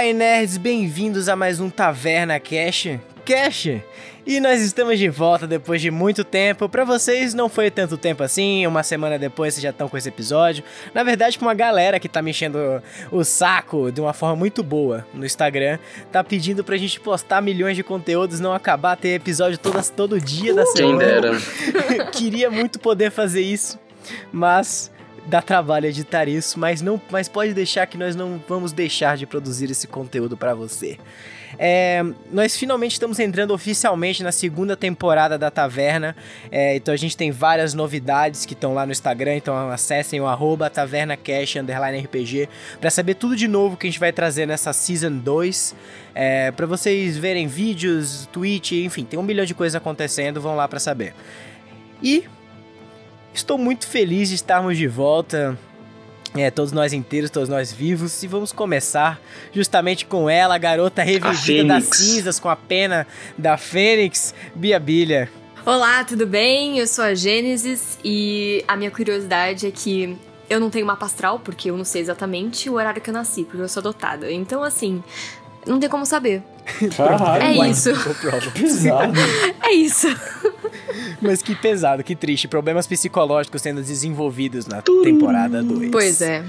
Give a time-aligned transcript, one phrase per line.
[0.00, 3.00] Olá, nerds, bem-vindos a mais um Taverna Cash.
[3.26, 3.80] Cash!
[4.24, 6.68] E nós estamos de volta depois de muito tempo.
[6.68, 10.08] Para vocês não foi tanto tempo assim, uma semana depois vocês já estão com esse
[10.08, 10.62] episódio.
[10.94, 12.80] Na verdade, com uma galera que tá mexendo
[13.10, 15.80] o saco de uma forma muito boa no Instagram,
[16.12, 20.54] tá pedindo pra gente postar milhões de conteúdos, não acabar ter episódio todas, todo dia
[20.54, 20.98] da semana.
[21.00, 22.06] Quem dera.
[22.14, 23.76] Queria muito poder fazer isso,
[24.30, 24.92] mas
[25.28, 29.26] dá trabalho editar isso, mas não, mas pode deixar que nós não vamos deixar de
[29.26, 30.98] produzir esse conteúdo para você.
[31.58, 36.16] É, nós finalmente estamos entrando oficialmente na segunda temporada da Taverna.
[36.50, 39.36] É, então a gente tem várias novidades que estão lá no Instagram.
[39.36, 42.48] Então acessem o arroba RPG
[42.80, 45.74] para saber tudo de novo que a gente vai trazer nessa Season 2.
[46.14, 50.40] É, para vocês verem vídeos, tweet, enfim, tem um milhão de coisas acontecendo.
[50.40, 51.14] Vão lá para saber.
[52.02, 52.24] E
[53.38, 55.58] estou muito feliz de estarmos de volta.
[56.36, 58.22] É, todos nós inteiros, todos nós vivos.
[58.22, 59.20] E vamos começar
[59.52, 65.30] justamente com ela, a garota revivida das cinzas, com a pena da Fênix, Bia Bilha.
[65.64, 66.78] Olá, tudo bem?
[66.78, 70.16] Eu sou a Gênesis e a minha curiosidade é que
[70.50, 73.44] eu não tenho mapa astral, porque eu não sei exatamente o horário que eu nasci,
[73.44, 74.30] porque eu sou adotada.
[74.30, 75.02] Então, assim,
[75.68, 76.42] não tem como saber.
[76.96, 77.90] Caralho, é isso.
[78.52, 79.18] Pesado.
[79.62, 80.08] é isso.
[81.20, 82.46] Mas que pesado, que triste.
[82.46, 85.90] Problemas psicológicos sendo desenvolvidos na temporada 2.
[85.90, 86.42] Pois é.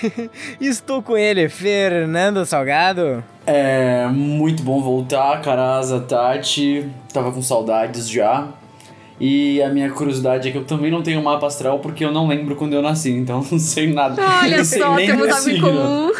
[0.60, 3.22] Estou com ele, Fernando Salgado.
[3.46, 6.88] É muito bom voltar, Caraza, Tati.
[7.12, 8.48] Tava com saudades já.
[9.20, 12.28] E a minha curiosidade é que eu também não tenho mapa astral porque eu não
[12.28, 14.22] lembro quando eu nasci, então não sei nada.
[14.42, 16.12] Olha só, temos algo em comum.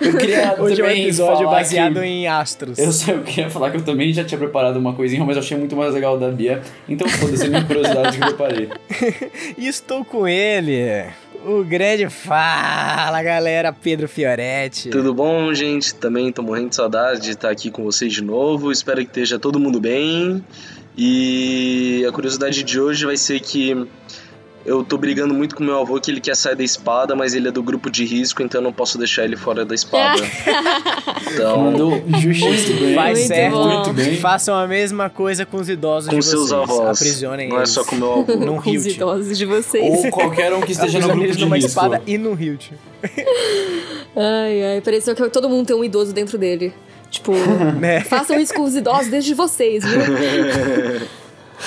[0.00, 2.06] Eu queria Hoje é um episódio baseado que...
[2.06, 2.78] em astros.
[2.78, 5.42] Eu, só, eu queria falar que eu também já tinha preparado uma coisinha, mas eu
[5.42, 6.62] achei muito mais legal da Bia.
[6.88, 8.68] Então foda-se a minha curiosidade que eu preparei.
[9.56, 11.04] estou com ele,
[11.46, 14.90] o grande fala, galera, Pedro Fioretti.
[14.90, 15.94] Tudo bom, gente?
[15.94, 18.72] Também tô morrendo de saudade de estar aqui com vocês de novo.
[18.72, 20.44] Espero que esteja todo mundo bem.
[20.98, 23.86] E a curiosidade de hoje vai ser que
[24.66, 27.48] eu tô brigando muito com meu avô que ele quer sair da espada, mas ele
[27.48, 30.20] é do grupo de risco, então eu não posso deixar ele fora da espada.
[31.32, 34.16] então, mandou justiça bem, faz certo, muito bem.
[34.16, 36.70] Façam a mesma coisa com os idosos com de seus vocês.
[36.70, 37.00] avós.
[37.00, 37.70] Aprisionem não eles.
[37.70, 38.36] é só com meu avô.
[38.36, 40.04] Num com os idosos de vocês.
[40.04, 41.68] Ou qualquer um que esteja no grupo de numa risco.
[41.68, 42.70] espada e no hilt.
[44.16, 46.74] ai, ai, pareceu que todo mundo tem um idoso dentro dele.
[47.10, 47.32] Tipo,
[47.78, 48.00] né?
[48.00, 50.00] façam isso com os idosos desde vocês, viu?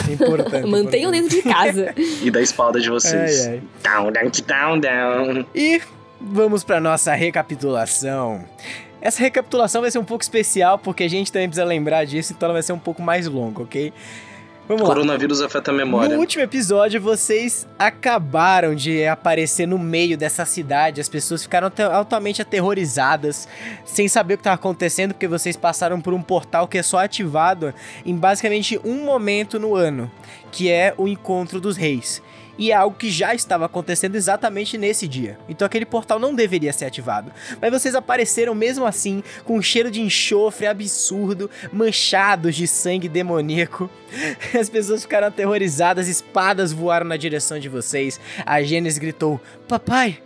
[0.09, 0.67] Importante.
[0.67, 1.93] Mantenham dentro de casa.
[2.21, 3.47] e da espada de vocês.
[3.47, 3.61] Ai, ai.
[3.83, 5.45] Down, down, down, down.
[5.53, 5.81] E
[6.19, 8.43] vamos para nossa recapitulação.
[9.01, 12.47] Essa recapitulação vai ser um pouco especial porque a gente também precisa lembrar disso, então
[12.47, 13.93] ela vai ser um pouco mais longa, ok?
[14.69, 14.89] Vamos lá.
[14.89, 16.13] Coronavírus afeta a memória.
[16.13, 21.01] No último episódio, vocês acabaram de aparecer no meio dessa cidade.
[21.01, 23.47] As pessoas ficaram altamente aterrorizadas,
[23.83, 26.99] sem saber o que estava acontecendo, porque vocês passaram por um portal que é só
[26.99, 27.73] ativado
[28.05, 30.09] em basicamente um momento no ano,
[30.51, 32.21] que é o encontro dos reis
[32.59, 35.39] e é algo que já estava acontecendo exatamente nesse dia.
[35.47, 37.31] Então aquele portal não deveria ser ativado.
[37.61, 43.89] Mas vocês apareceram mesmo assim, com um cheiro de enxofre absurdo, manchados de sangue demoníaco.
[44.59, 48.19] As pessoas ficaram aterrorizadas, espadas voaram na direção de vocês.
[48.45, 50.21] A Gênesis gritou: Papai!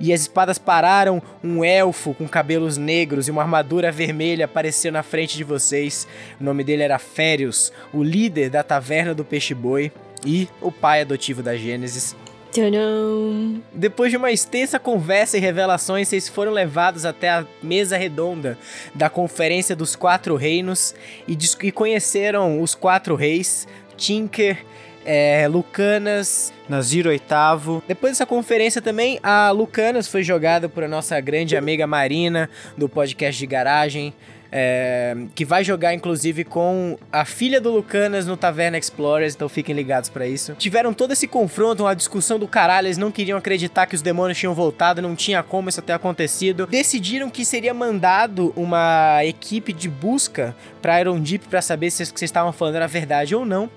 [0.00, 5.02] E as espadas pararam, um elfo com cabelos negros e uma armadura vermelha apareceu na
[5.04, 6.08] frente de vocês.
[6.40, 9.92] O nome dele era Férios, o líder da taverna do peixe-boi
[10.24, 12.16] e o pai adotivo da Gênesis.
[12.52, 13.62] Tcharam.
[13.72, 18.58] Depois de uma extensa conversa e revelações, vocês foram levados até a mesa redonda
[18.94, 20.94] da Conferência dos Quatro Reinos
[21.26, 23.66] e, e conheceram os quatro reis,
[23.96, 24.64] Tinker,
[25.04, 27.82] é, Lucanas, Nazir VIII.
[27.88, 33.38] Depois dessa conferência também, a Lucanas foi jogada por nossa grande amiga Marina, do podcast
[33.38, 34.14] de garagem.
[34.54, 39.74] É, que vai jogar inclusive com a filha do Lucanas no Taverna Explorers, então fiquem
[39.74, 40.54] ligados para isso.
[40.58, 44.36] Tiveram todo esse confronto, uma discussão do caralho, eles não queriam acreditar que os demônios
[44.36, 46.66] tinham voltado, não tinha como isso ter acontecido.
[46.66, 52.12] Decidiram que seria mandado uma equipe de busca para Iron Deep para saber se o
[52.12, 53.70] que vocês estavam falando era verdade ou não.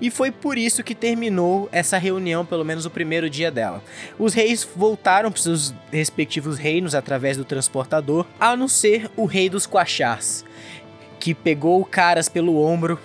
[0.00, 3.82] E foi por isso que terminou essa reunião, pelo menos o primeiro dia dela.
[4.18, 9.48] Os reis voltaram para seus respectivos reinos através do transportador, a não ser o rei
[9.48, 10.44] dos Quachás,
[11.18, 12.98] que pegou o Caras pelo ombro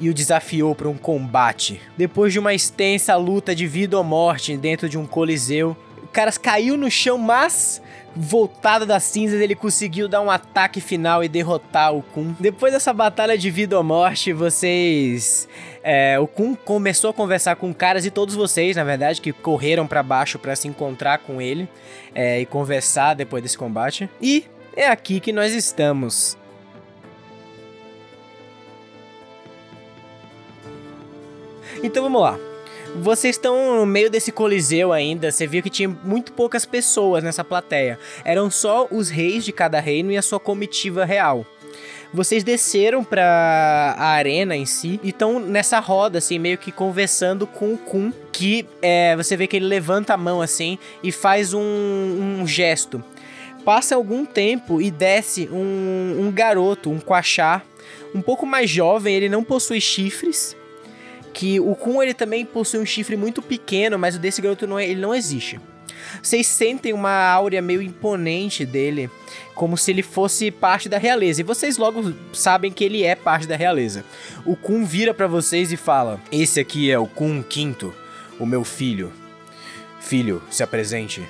[0.00, 1.80] e o desafiou para um combate.
[1.96, 5.76] Depois de uma extensa luta de vida ou morte dentro de um coliseu,
[6.12, 7.80] Caras caiu no chão, mas
[8.14, 12.34] voltado das cinzas, ele conseguiu dar um ataque final e derrotar o Kun.
[12.38, 15.48] Depois dessa batalha de vida ou morte, vocês.
[15.82, 19.86] É, o Kun começou a conversar com caras e todos vocês, na verdade, que correram
[19.86, 21.68] para baixo para se encontrar com ele
[22.14, 24.08] é, e conversar depois desse combate.
[24.20, 24.44] E
[24.76, 26.36] é aqui que nós estamos.
[31.82, 32.51] Então vamos lá.
[32.96, 35.30] Vocês estão no meio desse coliseu ainda.
[35.30, 37.98] Você viu que tinha muito poucas pessoas nessa plateia.
[38.22, 41.46] Eram só os reis de cada reino e a sua comitiva real.
[42.12, 47.46] Vocês desceram para a arena em si e estão nessa roda, assim, meio que conversando
[47.46, 51.54] com o Kun, que é, você vê que ele levanta a mão assim e faz
[51.54, 53.02] um, um gesto.
[53.64, 57.62] Passa algum tempo e desce um, um garoto, um Quachá,
[58.14, 60.54] um pouco mais jovem, ele não possui chifres
[61.32, 64.78] que o Kun ele também possui um chifre muito pequeno, mas o desse garoto não,
[64.78, 65.60] é, ele não existe.
[66.22, 69.10] Vocês sentem uma áurea meio imponente dele,
[69.54, 71.40] como se ele fosse parte da realeza.
[71.40, 74.04] E vocês logo sabem que ele é parte da realeza.
[74.44, 77.94] O Kun vira para vocês e fala: Esse aqui é o Kun Quinto,
[78.38, 79.12] o meu filho.
[80.00, 81.22] Filho, se apresente.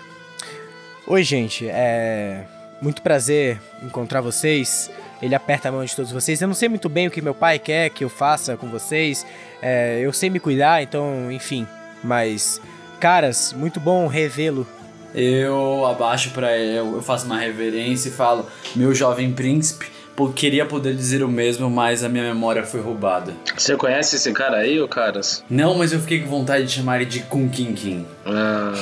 [1.07, 1.67] Oi, gente.
[1.69, 2.47] É
[2.81, 4.91] muito prazer encontrar vocês.
[5.23, 6.43] Ele aperta a mão de todos vocês.
[6.43, 9.25] Eu não sei muito bem o que meu pai quer que eu faça com vocês.
[9.63, 11.67] É, eu sei me cuidar, então, enfim.
[12.03, 12.61] Mas,
[12.99, 14.67] caras, muito bom revê-lo.
[15.15, 19.87] Eu abaixo para ele, eu faço uma reverência e falo: Meu jovem príncipe,
[20.35, 23.35] queria poder dizer o mesmo, mas a minha memória foi roubada.
[23.57, 25.45] Você conhece esse cara aí, ô caras?
[25.49, 28.07] Não, mas eu fiquei com vontade de chamar ele de Kun Kin Kin.
[28.27, 28.73] Ah.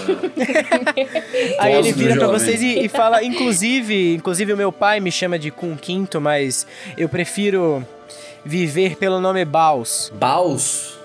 [1.59, 5.39] Aí ele vira para vocês e, e, fala, inclusive, inclusive o meu pai me chama
[5.39, 6.67] de Kun Quinto, mas
[6.97, 7.87] eu prefiro
[8.45, 10.13] viver pelo nome Baus.
[10.15, 11.00] Baus?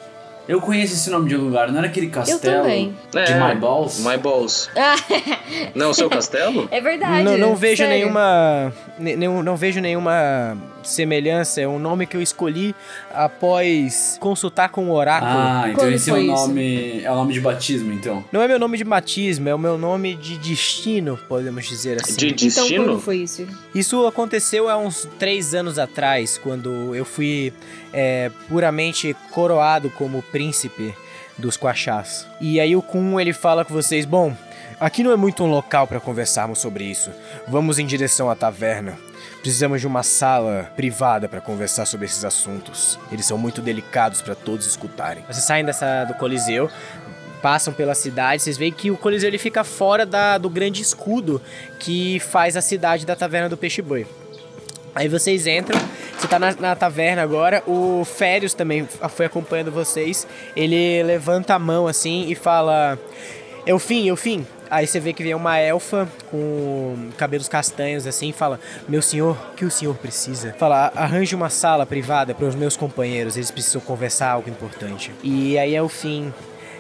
[0.47, 2.95] Eu conheço esse nome de lugar, não era aquele castelo Eu também.
[3.11, 3.99] de É, My Balls?
[4.05, 4.69] My Balls.
[5.73, 6.67] Não, o seu castelo?
[6.71, 7.23] é verdade.
[7.23, 7.93] Não, não vejo sério.
[7.93, 10.55] nenhuma, ne- nenhum- não vejo nenhuma
[10.89, 11.61] semelhança.
[11.61, 12.75] É um nome que eu escolhi
[13.13, 15.31] após consultar com o oráculo.
[15.33, 16.33] Ah, então Quando esse é o foi isso?
[16.47, 17.01] nome.
[17.03, 18.23] É o nome de batismo, então.
[18.31, 22.15] Não é meu nome de batismo, é o meu nome de destino, podemos dizer assim.
[22.15, 22.85] De Então destino?
[22.85, 23.47] quando foi isso?
[23.73, 27.51] Isso aconteceu há uns três anos atrás, quando eu fui
[27.93, 30.93] é, puramente coroado como príncipe
[31.37, 32.25] dos Quachás.
[32.39, 34.35] E aí o Kun ele fala com vocês: Bom,
[34.79, 37.11] aqui não é muito um local para conversarmos sobre isso.
[37.47, 38.97] Vamos em direção à taverna.
[39.45, 42.97] Precisamos de uma sala privada para conversar sobre esses assuntos.
[43.11, 45.23] Eles são muito delicados para todos escutarem.
[45.27, 46.67] Vocês saem dessa do Coliseu,
[47.43, 51.39] passam pela cidade, vocês veem que o Coliseu ele fica fora da, do grande escudo
[51.79, 54.07] que faz a cidade da Taverna do Peixe Boi.
[54.95, 55.79] Aí vocês entram,
[56.17, 60.25] você tá na, na taverna agora, o Férios também foi acompanhando vocês.
[60.55, 62.97] Ele levanta a mão assim e fala:
[63.63, 64.43] Eu fim, eu fim.
[64.69, 69.37] Aí você vê que vem uma elfa com cabelos castanhos assim e fala: Meu senhor,
[69.51, 70.53] o que o senhor precisa?
[70.57, 75.11] Fala: Arranje uma sala privada para os meus companheiros, eles precisam conversar algo importante.
[75.23, 76.33] E aí é o fim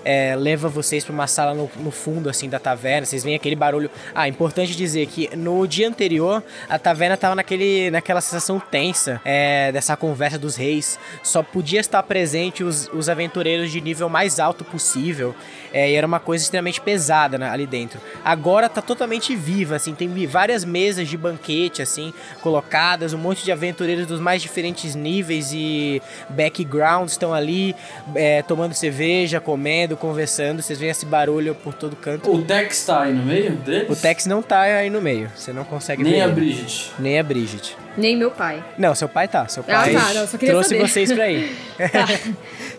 [0.05, 3.07] é, leva vocês pra uma sala no, no fundo, assim, da taverna.
[3.07, 3.89] Vocês veem aquele barulho.
[4.13, 9.71] Ah, importante dizer que no dia anterior, a taverna tava naquele, naquela sensação tensa é,
[9.71, 10.99] dessa conversa dos reis.
[11.23, 15.35] Só podia estar presente os, os aventureiros de nível mais alto possível.
[15.73, 17.99] É, e era uma coisa extremamente pesada né, ali dentro.
[18.23, 23.51] Agora tá totalmente viva, assim, tem várias mesas de banquete, assim, colocadas, um monte de
[23.51, 27.75] aventureiros dos mais diferentes níveis e backgrounds estão ali,
[28.13, 30.61] é, tomando cerveja, comendo, conversando.
[30.61, 32.31] Vocês veem esse barulho por todo canto.
[32.31, 33.89] O Dex tá aí no meio deles?
[33.89, 36.11] O Tex não tá aí no meio, você não consegue ver.
[36.11, 36.33] Nem a ele.
[36.33, 36.91] Bridget.
[36.99, 37.77] Nem a Bridget.
[37.97, 38.63] Nem meu pai.
[38.77, 39.47] Não, seu pai tá.
[39.47, 40.81] Seu Ah, pai tá, não, só trouxe saber.
[40.87, 41.55] vocês pra ir.
[41.75, 42.07] Tá.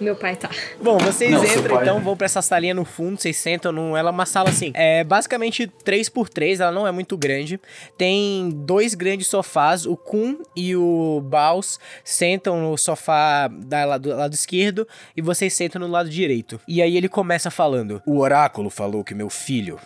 [0.01, 0.49] meu pai tá.
[0.83, 3.97] Bom, vocês Não, entram pai- então, vão pra essa salinha no fundo, vocês sentam num.
[3.97, 4.71] Ela é uma sala assim.
[4.75, 7.61] É basicamente 3x3, ela não é muito grande.
[7.97, 14.33] Tem dois grandes sofás, o Kun e o Baus sentam no sofá da, do lado
[14.35, 16.59] esquerdo e vocês sentam no lado direito.
[16.67, 19.79] E aí ele começa falando: O oráculo falou que meu filho,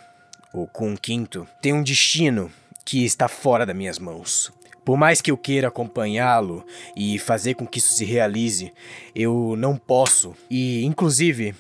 [0.53, 2.51] o Kun Quinto, tem um destino
[2.85, 4.53] que está fora das minhas mãos.
[4.91, 6.67] Por mais que eu queira acompanhá-lo
[6.97, 8.73] e fazer com que isso se realize,
[9.15, 10.35] eu não posso.
[10.51, 11.55] E, inclusive,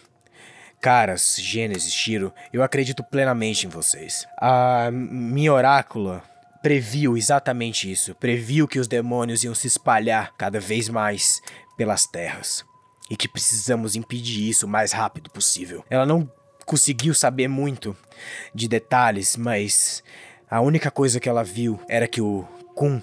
[0.81, 4.27] caras, Gênesis, Shiro, eu acredito plenamente em vocês.
[4.37, 6.25] A minha orácula
[6.61, 8.17] previu exatamente isso.
[8.17, 11.41] Previu que os demônios iam se espalhar cada vez mais
[11.77, 12.65] pelas terras.
[13.09, 15.85] E que precisamos impedir isso o mais rápido possível.
[15.89, 16.29] Ela não
[16.67, 17.97] conseguiu saber muito
[18.53, 20.03] de detalhes, mas
[20.51, 22.45] a única coisa que ela viu era que o
[22.75, 23.01] Kun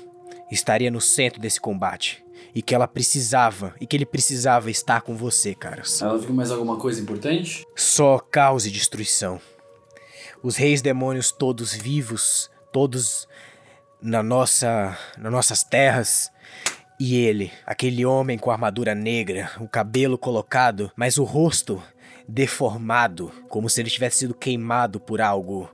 [0.52, 2.24] estaria no centro desse combate.
[2.54, 6.02] E que ela precisava, e que ele precisava estar com você, caras.
[6.02, 7.66] Ela viu mais alguma coisa importante?
[7.76, 9.40] Só caos e destruição.
[10.42, 13.28] os reis demônios todos vivos, todos
[14.02, 16.32] na nossa, nas nossas terras.
[17.00, 21.82] E ele, aquele homem com armadura negra, o cabelo colocado, mas o rosto
[22.28, 25.70] deformado, como se ele tivesse sido queimado por algo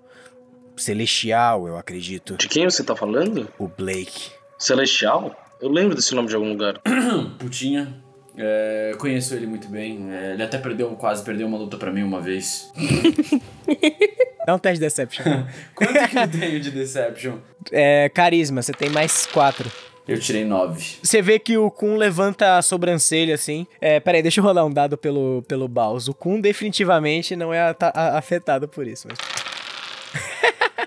[0.76, 2.36] celestial, eu acredito.
[2.38, 3.48] De quem você tá falando?
[3.58, 4.32] O Blake.
[4.64, 5.36] Celestial?
[5.60, 6.80] Eu lembro desse nome de algum lugar.
[7.38, 8.02] Putinha.
[8.38, 10.12] É, conheço ele muito bem.
[10.12, 12.72] É, ele até perdeu, quase perdeu uma luta pra mim uma vez.
[14.48, 15.24] Dá um teste de Deception.
[15.76, 17.38] Quanto que eu tenho de Deception?
[17.72, 19.70] é, carisma, você tem mais quatro.
[20.08, 20.98] Eu tirei nove.
[21.02, 23.68] Você vê que o Kun levanta a sobrancelha assim.
[23.80, 26.08] É, peraí, deixa eu rolar um dado pelo, pelo Baus.
[26.08, 29.08] O Kun definitivamente não é afetado por isso.
[29.10, 29.18] Mas...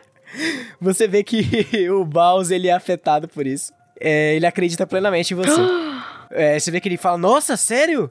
[0.81, 1.45] você vê que
[1.91, 3.73] o Baus ele é afetado por isso.
[3.99, 5.61] É, ele acredita plenamente em você.
[6.29, 8.11] É, você vê que ele fala: Nossa, sério?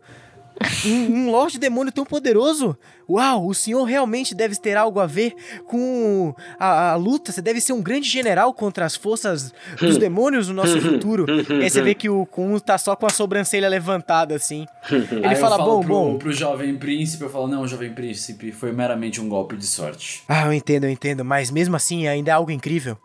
[0.86, 2.78] Um, um Lorde Demônio tão poderoso?
[3.10, 5.36] Uau, o senhor realmente deve ter algo a ver
[5.68, 7.32] com a, a luta.
[7.32, 11.26] Você deve ser um grande general contra as forças dos demônios no nosso futuro.
[11.30, 14.66] E aí você vê que o Kun tá só com a sobrancelha levantada assim.
[14.92, 16.18] Ele Aí fala: eu falo Bom, pro, bom.
[16.18, 20.24] pro jovem príncipe, eu falo, não, jovem príncipe, foi meramente um golpe de sorte.
[20.28, 21.24] Ah, eu entendo, eu entendo.
[21.26, 22.98] Mas mesmo assim, ainda é algo incrível.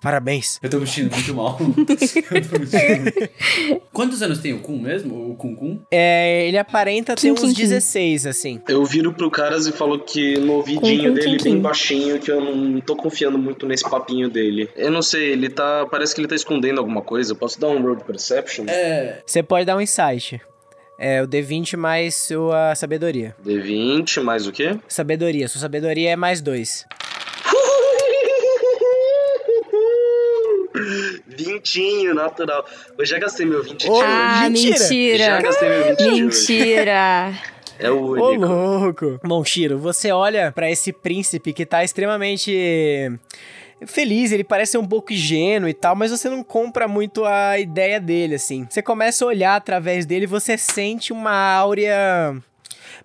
[0.00, 0.58] Parabéns.
[0.62, 1.58] Eu tô me sentindo muito mal.
[1.60, 3.30] Eu tô me sentindo-
[3.92, 5.30] Quantos anos tem o Kun mesmo?
[5.32, 5.80] O Kun Kun?
[5.90, 7.54] É, ele aparenta ter uns kim, kim.
[7.54, 8.60] 16, assim.
[8.66, 12.80] Eu viro pro Caras e falo que no ouvidinho dele, bem baixinho, que eu não
[12.80, 14.70] tô confiando muito nesse papinho dele.
[14.74, 15.86] Eu não sei, ele tá.
[15.90, 17.34] Parece que ele tá escondendo alguma coisa.
[17.34, 18.64] Posso dar um Road Perception?
[18.68, 19.20] É.
[19.26, 20.40] Você pode dar um insight.
[20.98, 23.34] É o D20 mais sua sabedoria.
[23.46, 24.78] D20, mais o quê?
[24.86, 25.48] Sabedoria.
[25.48, 26.84] Sua sabedoria é mais dois.
[31.26, 32.64] Vintinho, natural.
[32.98, 34.04] Eu já gastei meu 20 de Ô, hoje.
[34.06, 34.76] Ah, mentira.
[34.76, 35.42] Já mentira.
[35.42, 36.22] gastei meu 20 de hoje.
[36.22, 37.32] Mentira.
[37.78, 38.46] É o Ô, único.
[38.46, 39.20] louco!
[39.24, 43.10] Bom, Shiro, você olha pra esse príncipe que tá extremamente
[43.86, 47.58] feliz, ele parece ser um pouco ingênuo e tal, mas você não compra muito a
[47.58, 48.66] ideia dele, assim.
[48.68, 52.36] Você começa a olhar através dele e você sente uma áurea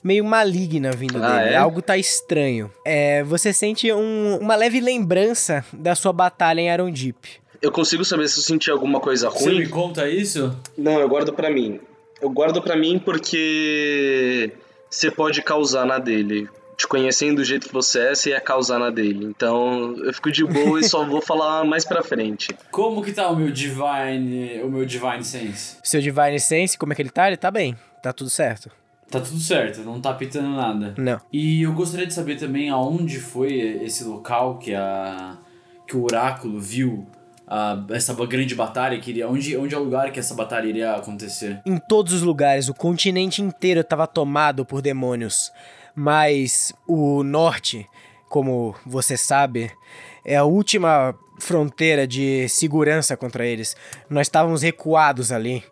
[0.03, 1.53] meio maligna vindo Ah, dele.
[1.53, 1.55] é?
[1.55, 2.69] Algo tá estranho.
[2.83, 7.39] É, você sente um- uma leve lembrança da sua batalha em Arondip.
[7.61, 9.69] Eu consigo saber se eu senti alguma coisa Você me ruim?
[9.69, 10.55] conta isso?
[10.77, 11.79] Não, eu guardo pra mim.
[12.21, 14.51] Eu guardo pra mim porque
[14.89, 16.47] você pode causar na dele.
[16.77, 19.25] Te conhecendo do jeito que você é, você ia causar na dele.
[19.25, 22.53] Então eu fico de boa e só vou falar mais pra frente.
[22.71, 24.61] Como que tá o meu Divine.
[24.61, 25.77] O meu Divine Sense?
[25.83, 27.27] Seu Divine Sense, como é que ele tá?
[27.27, 27.77] Ele tá bem.
[28.03, 28.69] Tá tudo certo.
[29.09, 30.93] Tá tudo certo, não tá pitando nada.
[30.97, 31.21] Não.
[31.31, 35.37] E eu gostaria de saber também aonde foi esse local que a
[35.87, 37.05] que o oráculo viu
[37.47, 40.95] a, essa grande batalha que iria, onde onde é o lugar que essa batalha iria
[40.95, 41.61] acontecer.
[41.65, 45.51] Em todos os lugares, o continente inteiro estava tomado por demônios.
[45.95, 47.87] Mas o norte,
[48.27, 49.71] como você sabe,
[50.25, 53.75] é a última fronteira de segurança contra eles.
[54.09, 55.63] Nós estávamos recuados ali.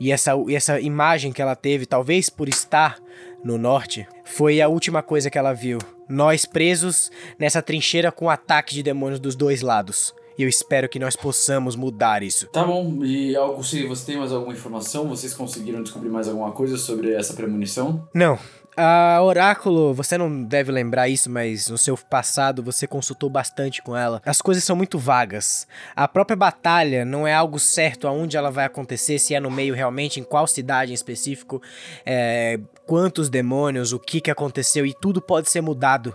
[0.00, 2.98] E essa, essa imagem que ela teve, talvez por estar
[3.42, 5.78] no norte, foi a última coisa que ela viu.
[6.08, 10.14] Nós presos nessa trincheira com ataque de demônios dos dois lados.
[10.38, 12.46] E eu espero que nós possamos mudar isso.
[12.46, 16.52] Tá bom, e algo se você tem mais alguma informação, vocês conseguiram descobrir mais alguma
[16.52, 18.08] coisa sobre essa premonição?
[18.14, 18.38] Não.
[18.76, 23.96] A Oráculo, você não deve lembrar isso, mas no seu passado você consultou bastante com
[23.96, 24.22] ela.
[24.24, 25.66] As coisas são muito vagas.
[25.96, 29.74] A própria batalha não é algo certo aonde ela vai acontecer, se é no meio
[29.74, 31.60] realmente, em qual cidade em específico,
[32.06, 36.14] é, quantos demônios, o que, que aconteceu e tudo pode ser mudado.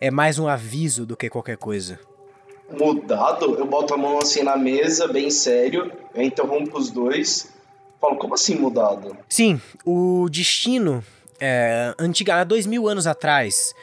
[0.00, 2.00] É mais um aviso do que qualquer coisa.
[2.72, 7.52] Mudado, eu boto a mão assim na mesa, bem sério, eu interrompo os dois.
[8.00, 9.16] Falo, como assim mudado?
[9.28, 11.04] Sim, o destino,
[11.38, 13.74] é, antiga, há dois mil anos atrás,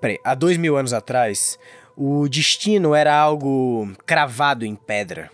[0.00, 1.58] peraí, há dois mil anos atrás,
[1.96, 5.30] o destino era algo cravado em pedra.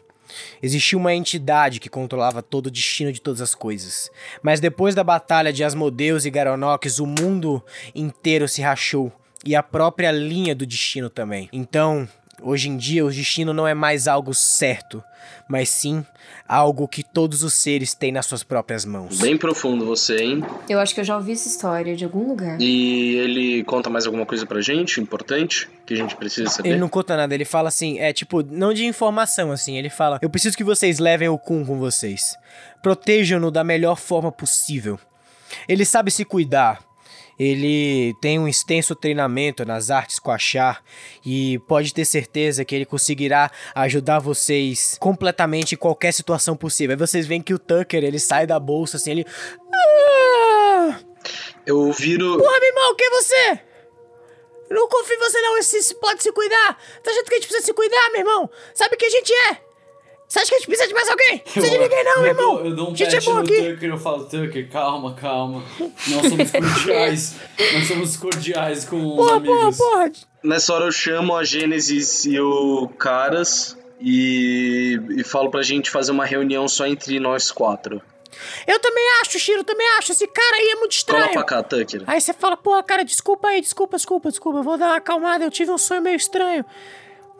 [0.62, 4.10] Existia uma entidade que controlava todo o destino de todas as coisas.
[4.42, 7.62] Mas depois da batalha de Asmodeus e Garonox, o mundo
[7.94, 9.10] inteiro se rachou.
[9.44, 11.48] E a própria linha do destino também.
[11.52, 12.08] Então,
[12.42, 15.02] hoje em dia, o destino não é mais algo certo,
[15.46, 16.04] mas sim
[16.48, 19.18] algo que todos os seres têm nas suas próprias mãos.
[19.18, 20.44] Bem profundo você, hein?
[20.68, 22.58] Eu acho que eu já ouvi essa história de algum lugar.
[22.60, 26.70] E ele conta mais alguma coisa pra gente, importante, que a gente precisa saber?
[26.70, 30.18] Ele não conta nada, ele fala assim, é tipo, não de informação assim, ele fala:
[30.22, 32.36] "Eu preciso que vocês levem o Kun com vocês.
[32.82, 34.98] Protejam-no da melhor forma possível.
[35.68, 36.87] Ele sabe se cuidar.
[37.38, 40.82] Ele tem um extenso treinamento nas artes Quachar
[41.24, 46.94] e pode ter certeza que ele conseguirá ajudar vocês completamente em qualquer situação possível.
[46.94, 49.26] Aí vocês veem que o Tucker, ele sai da bolsa assim, ele
[49.72, 50.98] ah!
[51.66, 52.38] Eu viro.
[52.38, 53.60] Porra, meu irmão, quem é você?
[54.70, 56.78] Não confio em você não, esse pode se cuidar.
[57.02, 58.50] Tá achando que a gente precisa se cuidar, meu irmão?
[58.74, 59.67] Sabe quem a gente é?
[60.28, 61.32] Você acha que a gente precisa de mais alguém?
[61.46, 62.54] Não precisa de ninguém não, meu eu irmão.
[62.56, 63.62] Dou, eu dou um a gente é bom no aqui.
[63.72, 65.64] Tucker, eu falo, Tucker, calma, calma.
[65.80, 67.34] Nós somos cordiais.
[67.72, 69.78] Nós somos cordiais com os Porra, porra, amigos.
[69.78, 70.12] porra.
[70.44, 76.12] Nessa hora eu chamo a Gênesis e o Caras e, e falo pra gente fazer
[76.12, 78.02] uma reunião só entre nós quatro.
[78.66, 80.12] Eu também acho, Shiro, também acho.
[80.12, 81.32] Esse cara aí é muito Cola estranho.
[81.32, 82.02] pra cá, Tucker.
[82.06, 84.58] Aí você fala, porra, cara, desculpa aí, desculpa, desculpa, desculpa.
[84.58, 86.64] Eu vou dar uma acalmada, eu tive um sonho meio estranho.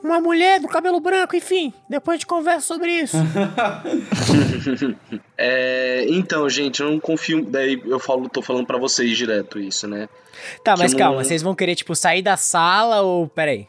[0.02, 1.72] Uma mulher do cabelo branco, enfim.
[1.90, 3.16] Depois a gente conversa sobre isso.
[5.36, 7.44] É, então, gente, eu não confio.
[7.44, 10.08] Daí eu falo, tô falando pra vocês direto isso, né?
[10.64, 13.28] tá, mas não- calma, vocês vão querer, tipo, sair da sala ou.
[13.28, 13.66] Peraí.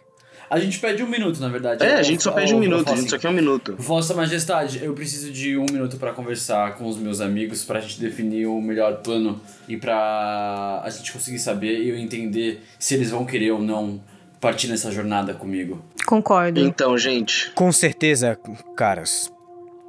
[0.50, 1.83] A gente pede um minuto, na verdade.
[1.86, 3.29] É, Eu- a gente só eu- pede um eu minuto, a gente assim, só quer
[3.29, 3.75] um minuto.
[3.77, 8.00] Vossa Majestade, eu preciso de um minuto pra conversar com os meus amigos pra gente
[8.00, 13.12] definir o melhor plano e pra a gente conseguir saber e eu entender se eles
[13.12, 14.01] vão querer ou não
[14.41, 15.83] partir nessa jornada comigo.
[16.10, 16.60] Concordo.
[16.60, 18.36] Então, gente, Com certeza,
[18.75, 19.32] caras.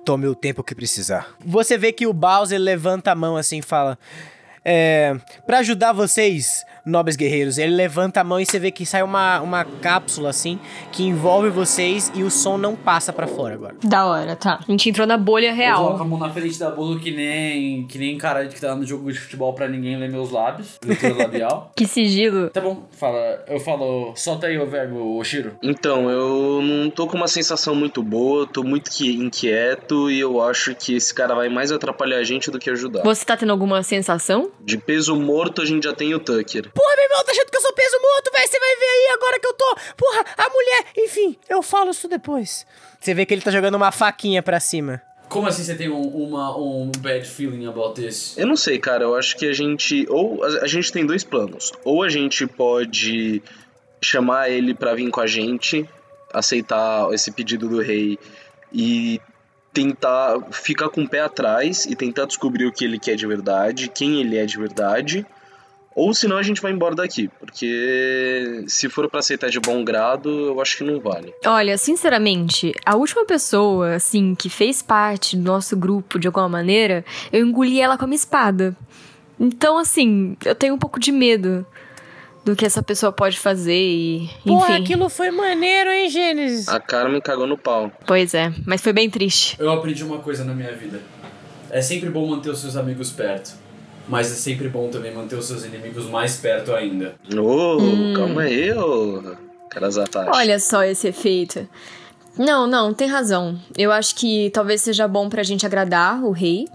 [0.05, 1.29] Tome o tempo que precisar.
[1.43, 3.99] Você vê que o Bowser levanta a mão assim e fala:
[4.63, 5.17] É.
[5.47, 9.41] Pra ajudar vocês, nobres guerreiros, ele levanta a mão e você vê que sai uma,
[9.41, 10.59] uma cápsula assim
[10.93, 13.75] que envolve vocês e o som não passa pra fora agora.
[13.85, 14.61] Da hora, tá.
[14.67, 15.97] A gente entrou na bolha Eu coloco real.
[16.03, 19.13] a mão na frente da bolo que nem, que nem cara que tá no jogo
[19.13, 21.73] de futebol pra ninguém ler meus lábios, leitura labial.
[21.77, 22.51] Que sigilo.
[22.51, 25.57] Tá bom, fala, eu falo, solta aí o verbo, Oshiro.
[25.63, 30.43] então, eu não tô com uma sensação muito boa, tô muito que- inquieto e eu
[30.43, 33.03] acho que esse cara vai mais atrapalhar a gente do que ajudar.
[33.03, 34.51] Você tá tendo alguma sensação?
[34.65, 36.70] De peso morto, a gente já tem o Tucker.
[36.75, 38.49] Porra, meu irmão, tá achando que eu sou peso morto, velho?
[38.49, 39.77] Você vai ver aí agora que eu tô.
[39.97, 40.87] Porra, a mulher.
[40.99, 42.67] Enfim, eu falo isso depois.
[43.01, 45.03] Você vê que ele tá jogando uma faquinha pra cima.
[45.29, 48.37] Como assim você tem um, uma, um bad feeling about this?
[48.37, 50.05] Eu não sei, cara, eu acho que a gente.
[50.09, 51.73] Ou a, a gente tem dois planos.
[51.85, 53.41] Ou a gente pode
[54.03, 55.89] chamar ele pra vir com a gente,
[56.33, 58.19] aceitar esse pedido do rei
[58.73, 59.21] e
[59.73, 63.89] tentar ficar com o pé atrás e tentar descobrir o que ele quer de verdade,
[63.89, 65.27] quem ele é de verdade.
[65.95, 70.29] Ou senão a gente vai embora daqui, porque se for pra aceitar de bom grado,
[70.29, 71.35] eu acho que não vale.
[71.45, 77.05] Olha, sinceramente, a última pessoa, assim, que fez parte do nosso grupo de alguma maneira,
[77.33, 78.77] eu engoli ela com a minha espada.
[79.39, 81.67] Então, assim, eu tenho um pouco de medo
[82.45, 84.31] do que essa pessoa pode fazer e.
[84.45, 84.83] Porra, Enfim.
[84.85, 86.69] aquilo foi maneiro, hein, Gênesis?
[86.69, 87.91] A Carmen cagou no pau.
[88.07, 89.57] Pois é, mas foi bem triste.
[89.59, 91.01] Eu aprendi uma coisa na minha vida.
[91.69, 93.53] É sempre bom manter os seus amigos perto.
[94.11, 97.15] Mas é sempre bom também manter os seus inimigos mais perto ainda.
[97.33, 97.79] Ô,
[98.17, 99.23] calma aí, ô.
[99.71, 100.31] Karazatashi.
[100.35, 101.69] Olha só esse efeito.
[102.37, 103.57] Não, não, tem razão.
[103.79, 106.67] Eu acho que talvez seja bom pra gente agradar o rei.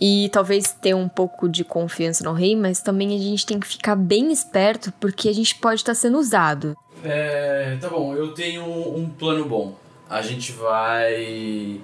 [0.00, 3.66] E talvez ter um pouco de confiança no rei, mas também a gente tem que
[3.66, 6.76] ficar bem esperto, porque a gente pode estar sendo usado.
[7.02, 9.74] É, tá bom, eu tenho um plano bom.
[10.10, 11.80] A gente vai.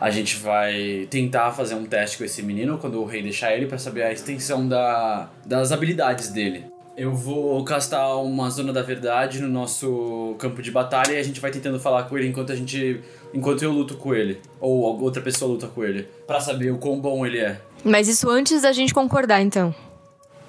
[0.00, 3.66] A gente vai tentar fazer um teste com esse menino quando o rei deixar ele
[3.66, 6.66] pra saber a extensão da, das habilidades dele.
[6.96, 11.40] Eu vou castar uma zona da verdade no nosso campo de batalha e a gente
[11.40, 13.02] vai tentando falar com ele enquanto a gente.
[13.34, 14.40] enquanto eu luto com ele.
[14.58, 16.08] Ou outra pessoa luta com ele.
[16.26, 17.60] Pra saber o quão bom ele é.
[17.84, 19.74] Mas isso antes da gente concordar, então.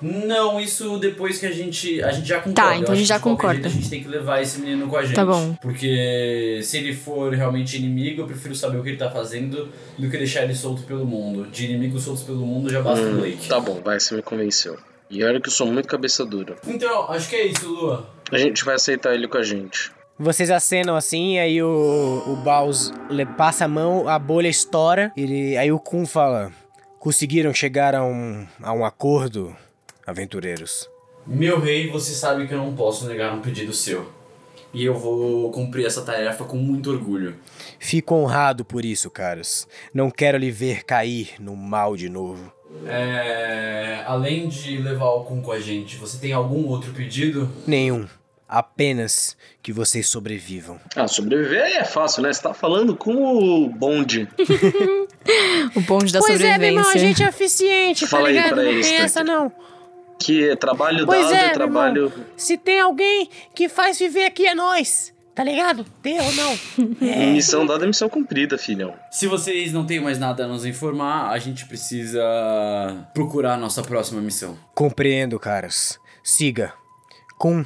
[0.02, 2.02] Não, isso depois que a gente.
[2.04, 2.62] A gente já concorda.
[2.62, 3.54] Tá, então a gente já concorda.
[3.62, 5.16] jeito A gente tem que levar esse menino com a gente.
[5.16, 5.56] Tá bom.
[5.62, 10.10] Porque se ele for realmente inimigo, eu prefiro saber o que ele tá fazendo do
[10.10, 11.48] que deixar ele solto pelo mundo.
[11.48, 13.48] De inimigos soltos pelo mundo já basta o Hum, Blake.
[13.48, 14.78] tá bom, vai, você me convenceu.
[15.10, 16.56] E olha que eu sou muito cabeça dura.
[16.68, 18.10] Então, acho que é isso, Lua.
[18.32, 19.92] A gente vai aceitar ele com a gente.
[20.20, 22.92] Vocês acenam assim, aí o, o Baus
[23.38, 25.12] passa a mão, a bolha estoura.
[25.16, 26.52] Ele, aí o Kun fala:
[27.00, 29.56] Conseguiram chegar a um, a um acordo,
[30.08, 30.89] aventureiros.
[31.26, 34.10] Meu rei, você sabe que eu não posso negar um pedido seu.
[34.74, 37.36] E eu vou cumprir essa tarefa com muito orgulho.
[37.80, 39.67] Fico honrado por isso, caras.
[39.93, 42.52] Não quero lhe ver cair no mal de novo.
[42.86, 44.04] É...
[44.06, 47.50] Além de levar o com a gente, você tem algum outro pedido?
[47.65, 48.08] Nenhum.
[48.48, 50.80] Apenas que vocês sobrevivam.
[50.96, 52.32] Ah, sobreviver aí é fácil, né?
[52.32, 54.28] Você tá falando com o bonde.
[55.76, 56.58] O bonde da pois é, sobrevivência.
[56.60, 58.54] meu irmão, a gente é eficiente, Fala tá aí ligado?
[58.54, 59.52] pra Não essa não.
[60.20, 62.06] Que é trabalho Pois dado é, é, meu trabalho.
[62.06, 62.26] irmão.
[62.36, 65.14] Se tem alguém que faz viver aqui é nós.
[65.38, 65.86] Tá ligado?
[66.02, 66.60] Tem ou não?
[67.32, 68.96] Missão dada é missão cumprida, filhão.
[69.12, 72.20] Se vocês não têm mais nada a nos informar, a gente precisa
[73.14, 74.58] procurar a nossa próxima missão.
[74.74, 76.00] Compreendo, caras.
[76.24, 76.74] Siga.
[77.38, 77.64] Com.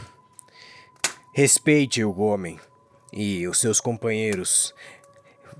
[1.34, 2.60] Respeite o homem
[3.14, 4.76] e os seus companheiros.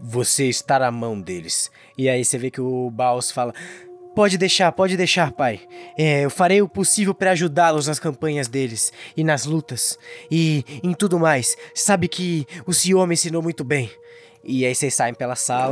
[0.02, 1.72] Você está na mão deles.
[1.98, 3.54] E aí você vê que o Baus fala:
[4.14, 5.62] Pode deixar, pode deixar, pai.
[5.98, 9.98] É, eu farei o possível para ajudá-los nas campanhas deles e nas lutas
[10.30, 11.56] e em tudo mais.
[11.74, 13.90] Sabe que o senhor me ensinou muito bem.
[14.44, 15.72] E aí vocês saem pela sala.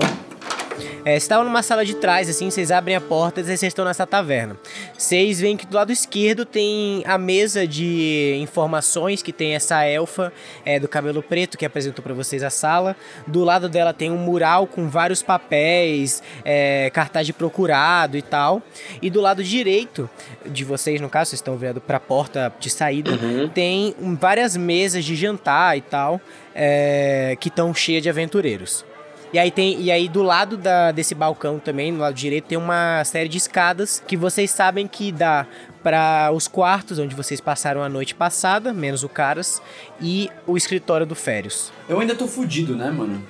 [1.05, 3.85] É, vocês estavam numa sala de trás, assim, vocês abrem a porta e vocês estão
[3.85, 4.57] nessa taverna.
[4.97, 10.31] Vocês veem que do lado esquerdo tem a mesa de informações que tem essa elfa
[10.65, 12.95] é, do cabelo preto que apresentou para vocês a sala.
[13.25, 18.61] Do lado dela tem um mural com vários papéis, é, cartaz de procurado e tal.
[19.01, 20.09] E do lado direito
[20.45, 23.49] de vocês, no caso, vocês estão vendo para a porta de saída, Uhum.
[23.49, 26.21] tem várias mesas de jantar e tal
[26.53, 28.85] é, que estão cheias de aventureiros.
[29.31, 32.57] E aí tem e aí do lado da, desse balcão também, no lado direito, tem
[32.57, 35.45] uma série de escadas que vocês sabem que dá
[35.83, 39.61] para os quartos onde vocês passaram a noite passada, menos o Caras,
[40.01, 41.71] e o escritório do Férios.
[41.87, 43.23] Eu ainda tô fudido, né, mano?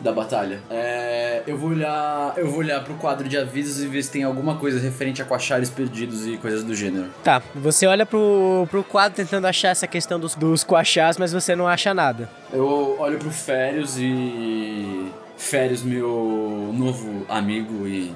[0.00, 0.60] Da batalha.
[0.70, 2.32] É, eu vou olhar.
[2.36, 5.26] Eu vou olhar pro quadro de avisos e ver se tem alguma coisa referente a
[5.26, 7.08] coachares perdidos e coisas do gênero.
[7.22, 11.54] Tá, você olha pro, pro quadro tentando achar essa questão dos, dos coachás, mas você
[11.54, 12.30] não acha nada.
[12.50, 15.06] Eu olho pro Férios e.
[15.44, 18.14] Férios, meu novo amigo e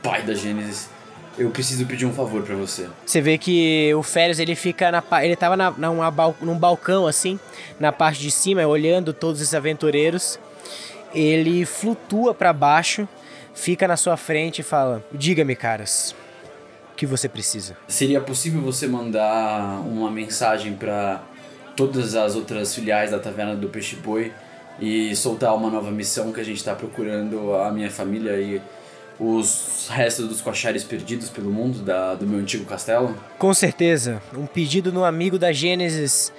[0.00, 0.88] pai da Gênesis.
[1.36, 2.86] Eu preciso pedir um favor pra você.
[3.04, 7.04] Você vê que o Férias ele fica na ele tava na, numa bal- num balcão
[7.06, 7.38] assim,
[7.80, 10.38] na parte de cima, olhando todos esses aventureiros.
[11.12, 13.08] Ele flutua pra baixo,
[13.52, 16.14] fica na sua frente e fala: "Diga-me, caras,
[16.92, 21.22] o que você precisa?" Seria possível você mandar uma mensagem pra
[21.76, 24.32] todas as outras filiais da Taverna do Peixe Boi
[24.80, 28.60] e soltar uma nova missão que a gente tá procurando a minha família e
[29.18, 33.14] os restos dos coachares perdidos pelo mundo da, do meu antigo castelo?
[33.38, 36.32] Com certeza, um pedido no amigo da Gênesis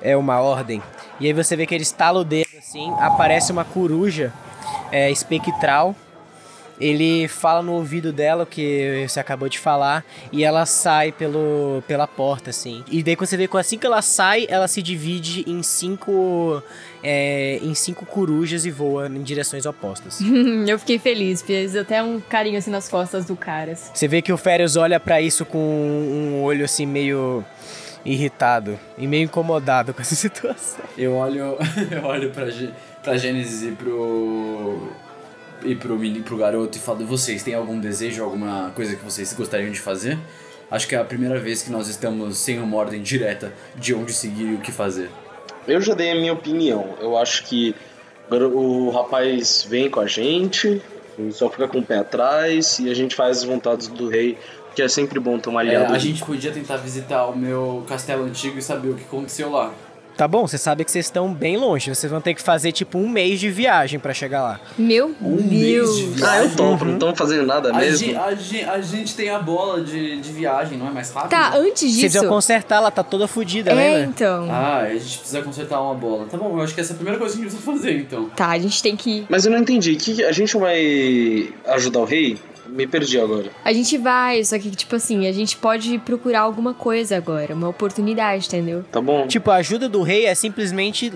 [0.00, 0.80] é uma ordem.
[1.18, 4.32] E aí você vê que ele estala o dedo assim, aparece uma coruja
[4.92, 5.96] é, espectral.
[6.80, 11.82] Ele fala no ouvido dela o que você acabou de falar e ela sai pelo,
[11.86, 12.84] pela porta, assim.
[12.90, 16.62] E daí quando você vê que assim que ela sai, ela se divide em cinco,
[17.02, 20.20] é, em cinco corujas e voa em direções opostas.
[20.66, 23.90] Eu fiquei feliz, fiz até um carinho assim nas costas do caras.
[23.92, 27.44] Você vê que o Férios olha pra isso com um olho assim meio
[28.04, 30.84] irritado e meio incomodado com essa situação.
[30.96, 31.56] Eu olho,
[31.90, 32.46] eu olho pra,
[33.02, 34.88] pra Gênesis e pro.
[35.64, 39.32] E pro, meni- pro garoto e falo: vocês têm algum desejo, alguma coisa que vocês
[39.32, 40.18] gostariam de fazer?
[40.70, 44.12] Acho que é a primeira vez que nós estamos sem uma ordem direta de onde
[44.12, 45.10] seguir e o que fazer.
[45.66, 46.94] Eu já dei a minha opinião.
[47.00, 47.74] Eu acho que
[48.30, 50.82] o rapaz vem com a gente,
[51.30, 54.36] só fica com o pé atrás e a gente faz as vontades do rei,
[54.74, 55.94] que é sempre bom tomar É, aliado.
[55.94, 59.72] a gente podia tentar visitar o meu castelo antigo e saber o que aconteceu lá.
[60.18, 61.94] Tá bom, você sabe que vocês estão bem longe.
[61.94, 64.60] Vocês vão ter que fazer tipo um mês de viagem pra chegar lá.
[64.76, 65.48] Meu Um Deus.
[65.48, 66.24] mês de viagem.
[66.40, 67.98] Ah, eu topo, não estamos fazendo nada A, mesmo.
[68.08, 71.30] gen- a gen- a gente tem a bola de, de viagem, não é mais rápido?
[71.30, 72.00] Tá, antes Vocês disso.
[72.00, 74.04] precisam consertar, ela tá toda fodida, É, lembra?
[74.06, 74.48] então.
[74.50, 76.26] Ah, a gente precisa consertar uma bola.
[76.26, 77.96] Tá bom, eu acho que essa é a primeira coisa que a gente precisa fazer,
[78.00, 78.28] então.
[78.30, 79.24] Tá, a gente tem que.
[79.28, 79.94] Mas eu não entendi.
[79.94, 82.36] Que a gente não vai ajudar o rei?
[82.68, 83.50] Me perdi agora.
[83.64, 87.68] A gente vai, só que, tipo assim, a gente pode procurar alguma coisa agora, uma
[87.68, 88.84] oportunidade, entendeu?
[88.90, 89.26] Tá bom?
[89.26, 91.12] Tipo, a ajuda do rei é simplesmente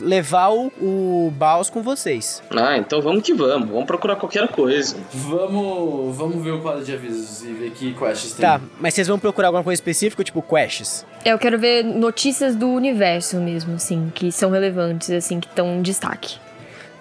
[0.00, 2.42] levar o, o Baus com vocês.
[2.50, 3.68] Ah, então vamos que vamos.
[3.68, 4.96] Vamos procurar qualquer coisa.
[5.12, 8.42] Vamos, vamos ver o quadro de avisos e ver que quests tem.
[8.42, 11.06] Tá, mas vocês vão procurar alguma coisa específica, tipo quests?
[11.24, 15.82] Eu quero ver notícias do universo mesmo, assim, que são relevantes, assim, que estão em
[15.82, 16.36] destaque.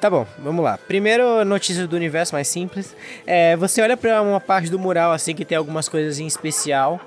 [0.01, 0.79] Tá bom, vamos lá.
[0.79, 2.95] Primeiro, notícia do universo mais simples.
[3.23, 6.99] É, você olha pra uma parte do mural assim que tem algumas coisas em especial.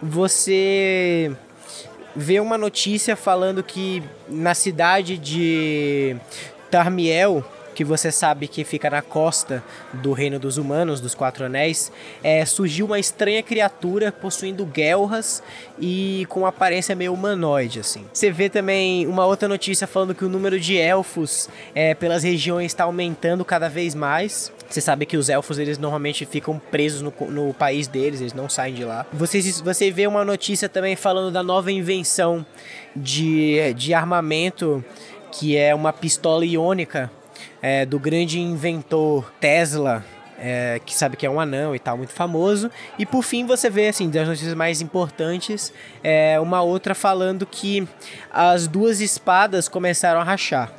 [0.00, 1.32] Você
[2.14, 6.16] vê uma notícia falando que na cidade de
[6.70, 7.44] Tarmiel,
[7.76, 9.62] que você sabe que fica na costa
[9.92, 11.92] do reino dos humanos, dos Quatro Anéis,
[12.24, 15.42] é, surgiu uma estranha criatura possuindo guelras
[15.78, 18.06] e com aparência meio humanoide, assim.
[18.10, 22.72] Você vê também uma outra notícia falando que o número de elfos é, pelas regiões
[22.72, 24.50] está aumentando cada vez mais.
[24.70, 28.48] Você sabe que os elfos, eles normalmente ficam presos no, no país deles, eles não
[28.48, 29.04] saem de lá.
[29.12, 32.44] Você, você vê uma notícia também falando da nova invenção
[32.96, 34.82] de, de armamento,
[35.30, 37.10] que é uma pistola iônica
[37.66, 40.04] é, do grande inventor Tesla,
[40.38, 42.70] é, que sabe que é um anão e tal, muito famoso.
[42.96, 47.84] E por fim você vê, assim, das notícias mais importantes, é, uma outra falando que
[48.30, 50.72] as duas espadas começaram a rachar.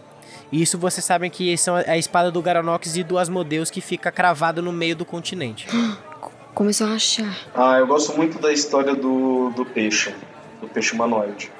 [0.49, 4.61] Isso vocês sabem que são a espada do Garanox e do Asmodeus que fica cravado
[4.61, 5.67] no meio do continente.
[6.55, 7.37] Começou a rachar.
[7.53, 10.15] Ah, eu gosto muito da história do, do peixe.
[10.61, 11.51] Do peixe humanoide.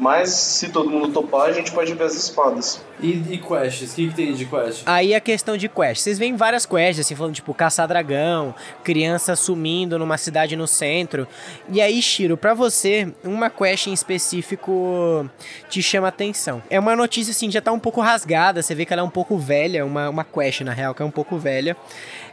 [0.00, 2.80] Mas se todo mundo topar, a gente pode ver as espadas.
[3.02, 3.92] E, e quests?
[3.92, 4.82] O que, que tem de quest?
[4.86, 6.00] Aí a questão de quest.
[6.00, 11.28] Vocês veem várias quests, assim, falando tipo caçar dragão, criança sumindo numa cidade no centro.
[11.68, 15.28] E aí, Shiro, pra você, uma quest em específico
[15.68, 16.62] te chama atenção.
[16.70, 18.62] É uma notícia, assim, já tá um pouco rasgada.
[18.62, 21.04] Você vê que ela é um pouco velha, uma, uma quest, na real, que é
[21.04, 21.76] um pouco velha.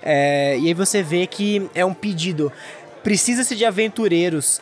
[0.02, 2.50] É, e aí você vê que é um pedido.
[3.04, 4.62] Precisa-se de aventureiros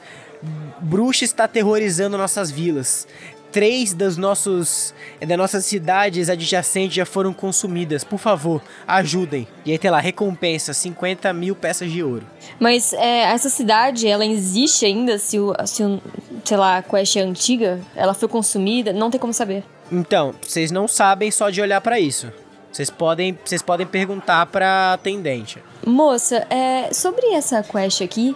[0.79, 3.07] bruxa está aterrorizando nossas vilas.
[3.51, 4.93] Três das, nossos,
[5.25, 8.03] das nossas cidades adjacentes já foram consumidas.
[8.03, 9.47] Por favor, ajudem.
[9.65, 12.27] E aí tem lá, recompensa, 50 mil peças de ouro.
[12.59, 15.17] Mas é, essa cidade, ela existe ainda?
[15.17, 16.01] Se o, se o,
[16.43, 17.79] sei lá, a quest é antiga?
[17.95, 18.91] Ela foi consumida?
[18.91, 19.63] Não tem como saber.
[19.89, 22.31] Então, vocês não sabem só de olhar para isso.
[22.75, 25.59] Vocês podem, vocês podem perguntar pra atendente.
[25.85, 28.35] Moça, é, sobre essa quest aqui,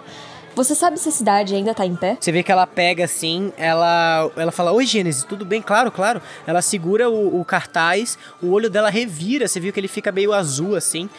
[0.63, 2.17] você sabe se a cidade ainda tá em pé?
[2.19, 5.61] Você vê que ela pega assim, ela, ela fala: Oi, Gênesis, tudo bem?
[5.61, 6.21] Claro, claro.
[6.45, 10.33] Ela segura o, o cartaz, o olho dela revira, você viu que ele fica meio
[10.33, 11.09] azul assim.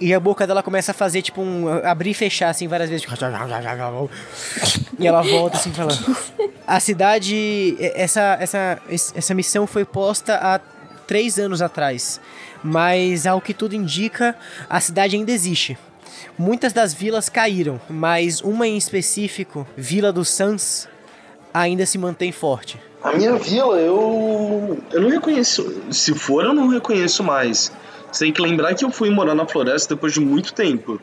[0.00, 1.68] E a boca dela começa a fazer, tipo, um.
[1.84, 3.06] abrir e fechar, assim, várias vezes.
[4.98, 6.16] E ela volta assim, falando.
[6.66, 7.76] A cidade.
[7.78, 10.60] Essa, essa, essa missão foi posta há
[11.06, 12.20] três anos atrás.
[12.64, 14.34] Mas, ao que tudo indica,
[14.68, 15.78] a cidade ainda existe.
[16.38, 20.88] Muitas das vilas caíram, mas uma em específico, Vila dos Sans,
[21.52, 22.80] ainda se mantém forte.
[23.02, 24.78] A minha vila, eu.
[24.92, 25.82] Eu não reconheço.
[25.90, 27.72] Se for, eu não reconheço mais.
[28.10, 31.00] Você tem que lembrar que eu fui morar na floresta depois de muito tempo.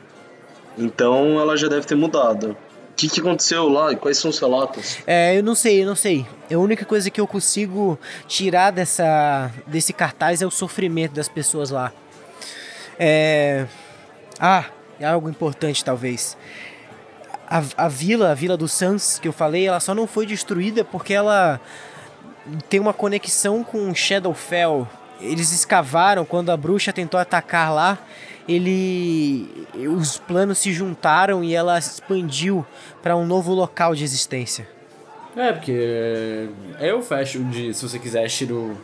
[0.78, 2.56] Então ela já deve ter mudado.
[2.90, 4.98] O que, que aconteceu lá e quais são os relatos?
[5.06, 6.26] É, eu não sei, eu não sei.
[6.50, 11.70] A única coisa que eu consigo tirar dessa, desse cartaz é o sofrimento das pessoas
[11.70, 11.92] lá.
[12.98, 13.66] É.
[14.38, 14.64] Ah,
[15.00, 16.36] é algo importante talvez.
[17.48, 20.84] A, a vila, a vila do Sans que eu falei, ela só não foi destruída
[20.84, 21.60] porque ela
[22.68, 24.86] tem uma conexão com Shadowfell.
[25.20, 27.98] Eles escavaram quando a bruxa tentou atacar lá.
[28.48, 32.64] Ele, os planos se juntaram e ela expandiu
[33.02, 34.68] para um novo local de existência.
[35.36, 36.48] É, porque
[36.80, 38.76] eu fecho de, se você quiser, Shiro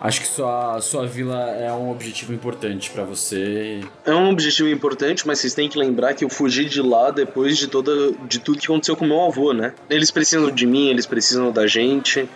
[0.00, 3.80] Acho que sua, sua vila é um objetivo importante para você.
[4.06, 7.58] É um objetivo importante, mas vocês têm que lembrar que eu fugi de lá depois
[7.58, 9.74] de toda de tudo que aconteceu com meu avô, né?
[9.90, 12.26] Eles precisam de mim, eles precisam da gente.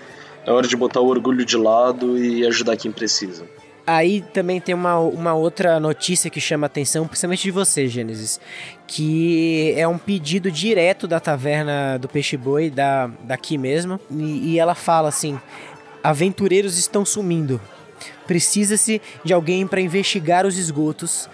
[0.45, 3.47] É hora de botar o orgulho de lado e ajudar quem precisa.
[3.87, 8.41] Aí também tem uma, uma outra notícia que chama atenção, principalmente de você, Gênesis,
[8.87, 14.59] que é um pedido direto da taverna do Peixe Boi, da, daqui mesmo, e, e
[14.59, 15.39] ela fala assim:
[16.05, 17.59] Aventureiros estão sumindo.
[18.27, 21.31] Precisa-se de alguém para investigar os esgotos,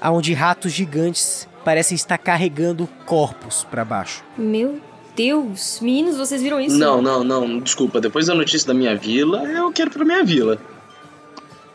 [0.00, 4.22] onde ratos gigantes parecem estar carregando corpos para baixo.
[4.38, 4.80] Meu
[5.16, 6.78] Deus, meninos, vocês viram isso?
[6.78, 8.00] Não, não, não, desculpa.
[8.00, 10.58] Depois da notícia da minha vila, eu quero pra minha vila.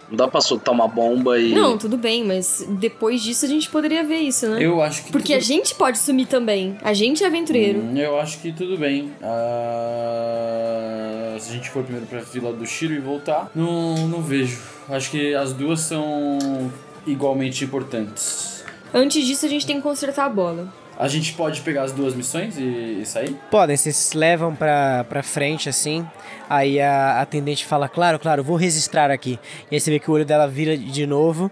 [0.09, 1.53] Não dá pra soltar uma bomba e.
[1.53, 4.63] Não, tudo bem, mas depois disso a gente poderia ver isso, né?
[4.63, 5.11] Eu acho que.
[5.11, 5.41] Porque tudo...
[5.41, 6.77] a gente pode sumir também.
[6.81, 7.79] A gente é aventureiro.
[7.79, 9.11] Hum, eu acho que tudo bem.
[9.21, 11.08] Uh...
[11.39, 14.59] Se a gente for primeiro pra Vila do Shiro e voltar, não, não vejo.
[14.89, 16.37] Acho que as duas são
[17.05, 18.63] igualmente importantes.
[18.93, 20.67] Antes disso, a gente tem que consertar a bola.
[20.97, 23.33] A gente pode pegar as duas missões e, e sair?
[23.49, 26.05] Podem, vocês levam pra, pra frente assim.
[26.49, 29.39] Aí a atendente fala: Claro, claro, vou registrar aqui.
[29.71, 31.49] E aí você vê que o olho dela vira de novo.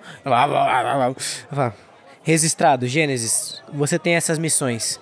[2.24, 5.00] Registrado, Gênesis, você tem essas missões.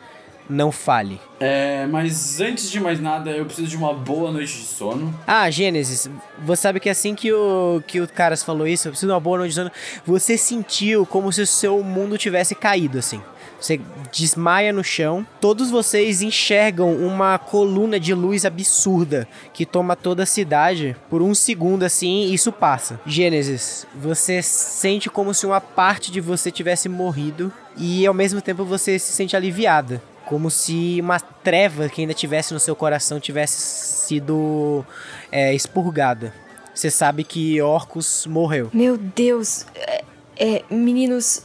[0.49, 1.19] Não fale.
[1.39, 5.13] É, mas antes de mais nada, eu preciso de uma boa noite de sono.
[5.25, 6.09] Ah, Gênesis,
[6.43, 9.19] você sabe que assim que o, que o Caras falou isso, eu preciso de uma
[9.19, 9.71] boa noite de sono,
[10.05, 13.21] você sentiu como se o seu mundo tivesse caído, assim.
[13.59, 13.79] Você
[14.11, 15.25] desmaia no chão.
[15.39, 21.33] Todos vocês enxergam uma coluna de luz absurda que toma toda a cidade por um
[21.33, 22.99] segundo assim e isso passa.
[23.05, 28.63] Gênesis, você sente como se uma parte de você tivesse morrido e ao mesmo tempo
[28.63, 30.01] você se sente aliviada.
[30.25, 34.85] Como se uma treva que ainda tivesse no seu coração tivesse sido
[35.31, 36.33] é, expurgada.
[36.73, 38.69] Você sabe que Orcus morreu.
[38.73, 39.65] Meu Deus.
[39.75, 40.03] É,
[40.37, 41.43] é, meninos,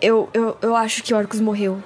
[0.00, 1.82] eu, eu, eu acho que Orcus morreu.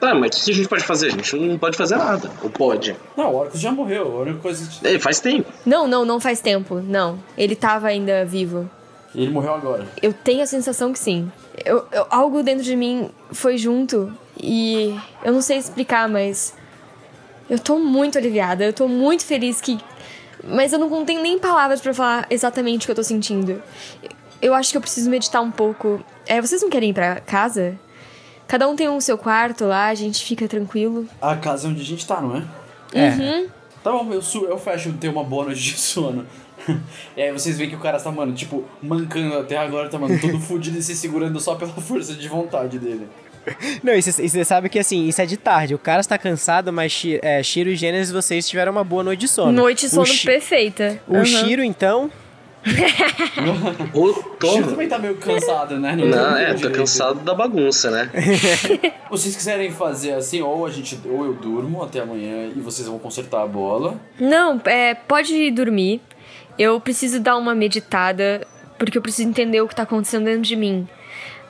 [0.00, 1.06] Tá, mas o que a gente pode fazer?
[1.06, 2.28] A gente não pode fazer nada.
[2.42, 2.96] Ou pode?
[3.16, 4.18] Não, o Orcus já morreu.
[4.18, 4.84] A única coisa que...
[4.84, 5.48] É, faz tempo.
[5.64, 6.80] Não, não, não faz tempo.
[6.80, 7.22] Não.
[7.38, 8.68] Ele tava ainda vivo.
[9.14, 9.86] E ele morreu agora.
[10.02, 11.30] Eu tenho a sensação que sim.
[11.64, 16.54] Eu, eu, algo dentro de mim foi junto e eu não sei explicar, mas
[17.48, 18.64] eu tô muito aliviada.
[18.64, 19.78] Eu tô muito feliz que.
[20.44, 23.62] Mas eu não tenho nem palavras para falar exatamente o que eu tô sentindo.
[24.40, 26.04] Eu acho que eu preciso meditar um pouco.
[26.26, 27.78] É, vocês não querem ir pra casa?
[28.48, 31.06] Cada um tem o um seu quarto lá, a gente fica tranquilo.
[31.20, 32.44] A casa é onde a gente tá, não é?
[32.92, 33.08] É.
[33.10, 33.48] Uhum.
[33.82, 36.26] Tá bom, eu, su eu fecho ter uma boa noite de sono.
[37.16, 40.18] e aí vocês veem que o cara tá, mano, tipo, mancando até agora, tá, mano,
[40.20, 43.08] todo fudido e se segurando só pela força de vontade dele.
[43.82, 45.74] Não, e você sabe que assim, isso é de tarde.
[45.74, 49.28] O cara está cansado, mas é, Shiro e Gênesis, vocês tiveram uma boa noite de
[49.28, 49.52] sono.
[49.52, 51.00] Noite de O sono Shi- perfeita.
[51.08, 51.24] O Aham.
[51.24, 52.10] Shiro, então.
[53.92, 54.66] O Shiro toma.
[54.68, 55.96] também tá meio cansado, né?
[55.96, 56.76] Não, tá é, direito.
[56.78, 58.08] cansado da bagunça, né?
[59.10, 62.98] Vocês quiserem fazer assim, ou a gente, ou eu durmo até amanhã e vocês vão
[62.98, 64.00] consertar a bola.
[64.18, 66.00] Não, é, pode dormir.
[66.58, 68.46] Eu preciso dar uma meditada,
[68.78, 70.88] porque eu preciso entender o que tá acontecendo dentro de mim.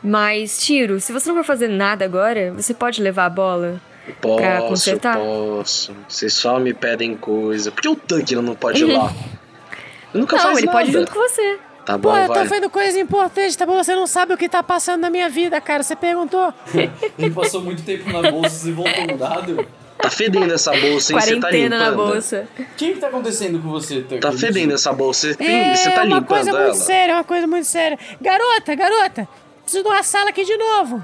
[0.03, 3.81] Mas, Tiro, se você não for fazer nada agora, você pode levar a bola?
[4.21, 5.17] Pra Posso, consertar?
[5.17, 5.95] posso.
[6.09, 7.71] Vocês só me pedem coisa.
[7.71, 9.13] Por que o Tanque não pode ir lá?
[10.13, 10.79] Ele nunca não, faz ele nada.
[10.79, 11.59] pode ir junto com você.
[11.87, 12.47] Tá bom, Pô, eu tô vai.
[12.47, 13.83] fazendo coisas importantes, tá bom?
[13.83, 15.83] Você não sabe o que tá passando na minha vida, cara.
[15.83, 16.53] Você perguntou.
[17.19, 19.67] Ele passou muito tempo na bolsa e voltou mudado.
[19.99, 21.21] Tá fedendo essa bolsa, hein?
[21.21, 21.79] Você tá Quarentena limpando.
[21.81, 22.49] na bolsa.
[22.59, 24.21] O que que tá acontecendo com você, Tucker?
[24.21, 25.29] Tá fedendo essa bolsa.
[25.29, 26.63] Você, tem- É você tá uma limpando coisa ela?
[26.65, 27.99] muito séria, uma coisa muito séria.
[28.21, 29.29] Garota, garota,
[29.73, 31.03] preciso de uma sala aqui de novo.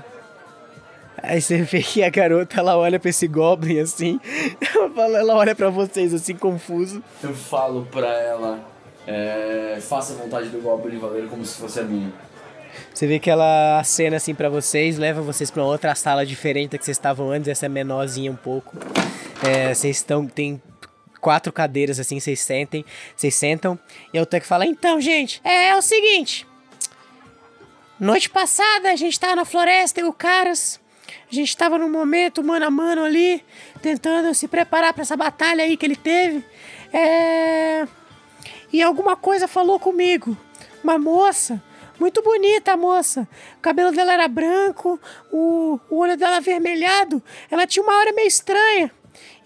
[1.20, 4.20] Aí você vê que a garota, ela olha pra esse Goblin assim,
[4.96, 7.02] ela, olha pra vocês assim, confuso.
[7.22, 8.60] Eu falo pra ela,
[9.06, 12.12] é, faça a vontade do Goblin Valeiro como se fosse a minha.
[12.94, 16.72] Você vê que ela acena assim pra vocês, leva vocês pra uma outra sala diferente
[16.72, 18.76] da que vocês estavam antes, essa é menorzinha um pouco.
[19.42, 20.62] É, vocês estão, tem
[21.20, 22.84] quatro cadeiras assim, vocês sentem,
[23.16, 23.76] vocês sentam,
[24.14, 26.46] e o Tuck fala, então gente, é, é o seguinte,
[28.00, 30.80] noite passada a gente tava na floresta e o Caras,
[31.30, 33.44] a gente tava num momento mano a mano ali,
[33.82, 36.44] tentando se preparar pra essa batalha aí que ele teve,
[36.92, 37.86] é...
[38.72, 40.36] E alguma coisa falou comigo.
[40.84, 41.62] Uma moça,
[41.98, 43.26] muito bonita a moça.
[43.56, 45.00] O cabelo dela era branco,
[45.32, 47.22] o, o olho dela avermelhado.
[47.50, 48.90] Ela tinha uma hora meio estranha.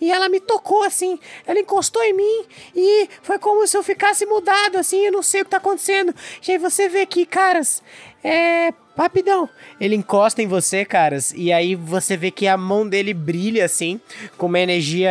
[0.03, 4.27] E ela me tocou assim, ela encostou em mim e foi como se eu ficasse
[4.27, 6.13] mudado assim, eu não sei o que tá acontecendo.
[6.47, 7.81] E aí você vê que, caras,
[8.23, 8.75] é.
[8.95, 9.49] Rapidão.
[9.81, 13.99] Ele encosta em você, caras, e aí você vê que a mão dele brilha assim,
[14.37, 15.11] com uma energia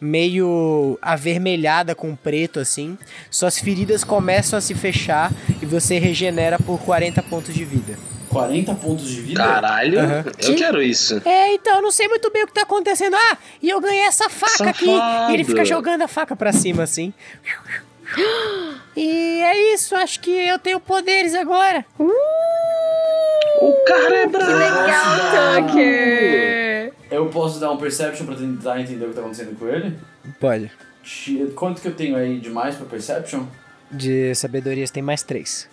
[0.00, 2.96] meio avermelhada com preto assim.
[3.28, 7.98] Suas feridas começam a se fechar e você regenera por 40 pontos de vida.
[8.30, 9.42] 40 pontos de vida?
[9.42, 10.24] Caralho, Aham.
[10.42, 11.20] eu quero isso.
[11.24, 13.14] É, então, eu não sei muito bem o que tá acontecendo.
[13.16, 14.86] Ah, e eu ganhei essa faca aqui.
[14.86, 15.30] Safado.
[15.30, 17.12] E ele fica jogando a faca pra cima assim.
[18.96, 21.84] E é isso, acho que eu tenho poderes agora.
[21.98, 24.52] O cara é brabo.
[24.52, 26.92] Legal, Tucker!
[27.10, 29.96] Eu posso dar um perception pra tentar entender o que tá acontecendo com ele?
[30.38, 30.70] Pode.
[31.54, 33.44] Quanto que eu tenho aí de mais pra perception?
[33.90, 35.68] De sabedorias tem mais 3.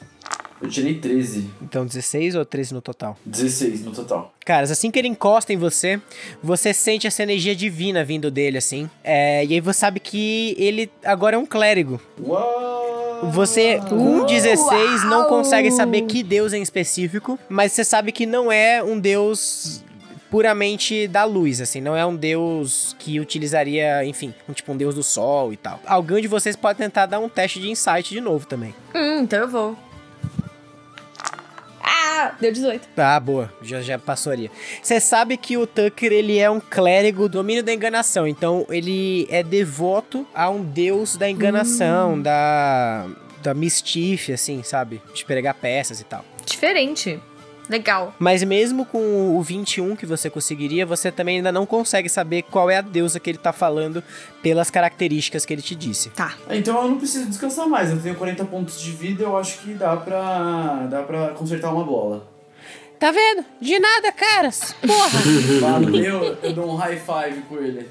[0.62, 1.50] Eu tirei 13.
[1.62, 3.18] Então 16 ou 13 no total?
[3.26, 4.34] 16 no total.
[4.46, 6.02] Caras, assim que ele encosta em você,
[6.42, 8.90] você sente essa energia divina vindo dele, assim.
[9.04, 12.02] É, e aí você sabe que ele agora é um clérigo.
[12.20, 13.32] Uau!
[13.32, 18.52] Você, com 16, não consegue saber que deus em específico, mas você sabe que não
[18.52, 19.84] é um deus
[20.30, 24.94] puramente da luz, assim, não é um deus que utilizaria, enfim, um tipo um deus
[24.94, 25.80] do sol e tal.
[25.86, 28.76] Alguém de vocês pode tentar dar um teste de insight de novo também.
[28.94, 29.87] Hum, então eu vou.
[31.90, 32.90] Ah, deu 18.
[32.98, 34.52] Ah, boa, já, já passaria.
[34.82, 39.26] Você sabe que o Tucker, ele é um clérigo do domínio da enganação, então ele
[39.30, 43.08] é devoto a um deus da enganação, da,
[43.42, 45.02] da mischief, assim, sabe?
[45.14, 46.26] De pregar peças e tal.
[46.46, 47.20] Diferente.
[47.70, 48.14] Legal.
[48.18, 52.70] Mas mesmo com o 21 que você conseguiria, você também ainda não consegue saber qual
[52.70, 54.04] é a deusa que ele tá falando
[54.42, 56.10] pelas características que ele te disse.
[56.10, 56.36] Tá.
[56.50, 57.92] Então eu não preciso descansar mais.
[57.92, 60.88] Eu tenho 40 pontos de vida, eu acho que dá pra.
[60.90, 62.28] dá pra consertar uma bola.
[63.00, 63.46] Tá vendo?
[63.62, 64.76] De nada, caras.
[64.82, 65.20] Porra!
[65.62, 67.88] Valeu, eu dou um high five com ele.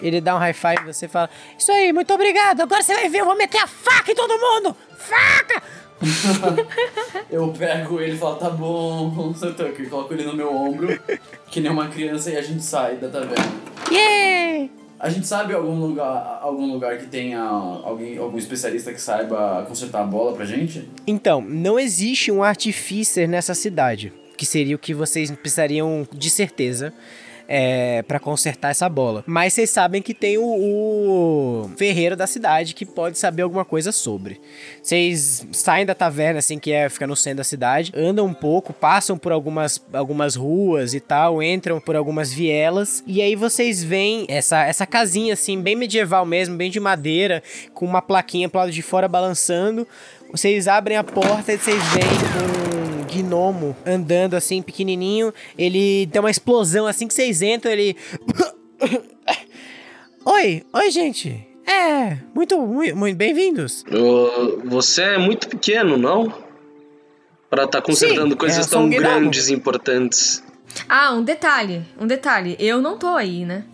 [0.00, 1.28] ele dá um high five e você fala:
[1.58, 2.60] Isso aí, muito obrigado.
[2.60, 4.76] Agora você vai ver, eu vou meter a faca em todo mundo!
[4.96, 5.62] Faca!
[7.30, 11.00] Eu pego ele e falo, tá bom, seu Tucker, coloco ele no meu ombro,
[11.48, 13.52] que nem uma criança, e a gente sai da taverna.
[13.90, 14.68] Yeah!
[15.00, 20.02] A gente sabe algum lugar, algum lugar que tenha alguém, algum especialista que saiba consertar
[20.02, 20.88] a bola pra gente?
[21.06, 26.92] Então, não existe um artificer nessa cidade, que seria o que vocês precisariam de certeza
[27.54, 29.22] é, para consertar essa bola.
[29.26, 33.92] Mas vocês sabem que tem o, o ferreiro da cidade que pode saber alguma coisa
[33.92, 34.40] sobre.
[34.82, 38.72] Vocês saem da taverna, assim, que é fica no centro da cidade, andam um pouco,
[38.72, 44.24] passam por algumas, algumas ruas e tal, entram por algumas vielas, e aí vocês veem
[44.30, 47.42] essa, essa casinha, assim, bem medieval mesmo, bem de madeira,
[47.74, 49.86] com uma plaquinha pro lado de fora balançando.
[50.30, 55.32] Vocês abrem a porta e vocês veem um gnomo andando assim, pequenininho.
[55.58, 57.96] Ele tem uma explosão assim que vocês entram, ele.
[60.24, 61.48] Oi, oi, gente.
[61.66, 63.84] É, muito, muito, muito bem-vindos.
[63.90, 66.32] Ô, você é muito pequeno, não?
[67.50, 70.42] Pra estar consertando Sim, coisas é, tão um grandes e importantes.
[70.88, 72.56] Ah, um detalhe, um detalhe.
[72.58, 73.64] Eu não tô aí, né?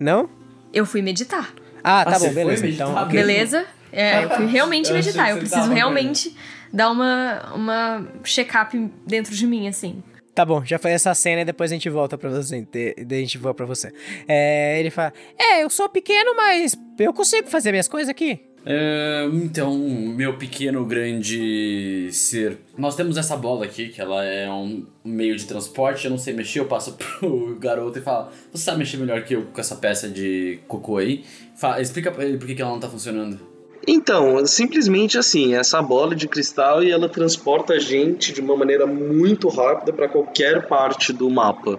[0.00, 0.28] Não?
[0.72, 1.52] Eu fui meditar.
[1.84, 2.66] Ah, tá Ah, bom, beleza.
[2.66, 3.10] Então, mesmo?
[3.10, 3.66] Beleza?
[3.92, 5.30] É, eu fui realmente Eu meditar.
[5.30, 6.34] Eu preciso realmente
[6.72, 10.02] dar uma, uma check-up dentro de mim, assim.
[10.38, 12.64] Tá bom, já foi essa cena e depois a gente volta pra você.
[12.96, 13.92] a gente voa pra você.
[14.28, 18.40] É, ele fala: É, eu sou pequeno, mas eu consigo fazer minhas coisas aqui.
[18.64, 22.58] É, então, meu pequeno grande ser.
[22.76, 26.04] Nós temos essa bola aqui, que ela é um meio de transporte.
[26.04, 29.34] Eu não sei mexer, eu passo pro garoto e falo: Você sabe mexer melhor que
[29.34, 31.24] eu com essa peça de cocô aí?
[31.56, 33.57] Fala, explica pra ele por que que ela não tá funcionando.
[33.86, 38.86] Então, simplesmente assim, essa bola de cristal e ela transporta a gente de uma maneira
[38.86, 41.78] muito rápida para qualquer parte do mapa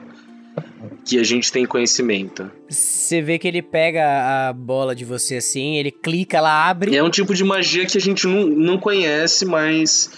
[1.05, 2.51] que a gente tem conhecimento.
[2.67, 6.95] Você vê que ele pega a bola de você assim, ele clica, ela abre.
[6.95, 10.11] É um tipo de magia que a gente não, não conhece, mas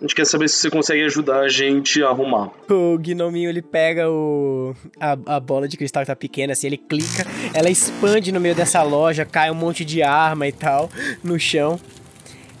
[0.00, 2.50] a gente quer saber se você consegue ajudar a gente a arrumar.
[2.68, 6.76] O gnominho ele pega o a, a bola de cristal que tá pequena, assim, ele
[6.76, 7.24] clica,
[7.54, 10.90] ela expande no meio dessa loja, cai um monte de arma e tal
[11.22, 11.78] no chão.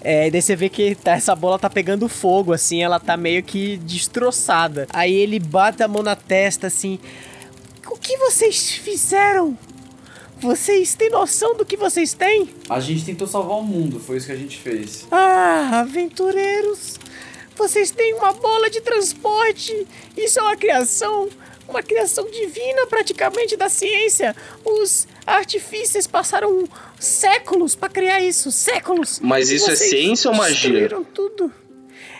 [0.06, 3.16] É, e daí você vê que tá- essa bola tá pegando fogo, assim, ela tá
[3.16, 4.86] meio que destroçada.
[4.92, 6.98] Aí ele bate a mão na testa, assim.
[7.90, 9.56] O que vocês fizeram?
[10.40, 12.50] Vocês têm noção do que vocês têm?
[12.68, 15.06] A gente tentou salvar o mundo, foi isso que a gente fez.
[15.10, 16.98] Ah, aventureiros!
[17.56, 19.86] Vocês têm uma bola de transporte!
[20.16, 21.28] Isso é uma criação,
[21.68, 24.34] uma criação divina praticamente da ciência!
[24.64, 29.20] Os artifícios passaram séculos para criar isso, séculos!
[29.20, 30.88] Mas isso é ciência ou magia?
[31.14, 31.52] tudo!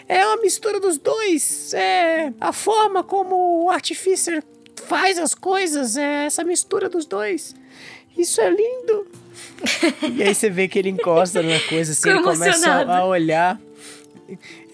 [0.08, 1.72] É uma mistura dos dois.
[1.74, 4.42] É a forma como o artificer
[4.86, 7.54] faz as coisas, é essa mistura dos dois.
[8.16, 9.06] Isso é lindo.
[10.14, 13.58] e aí você vê que ele encosta na coisa, assim, ele começa a olhar.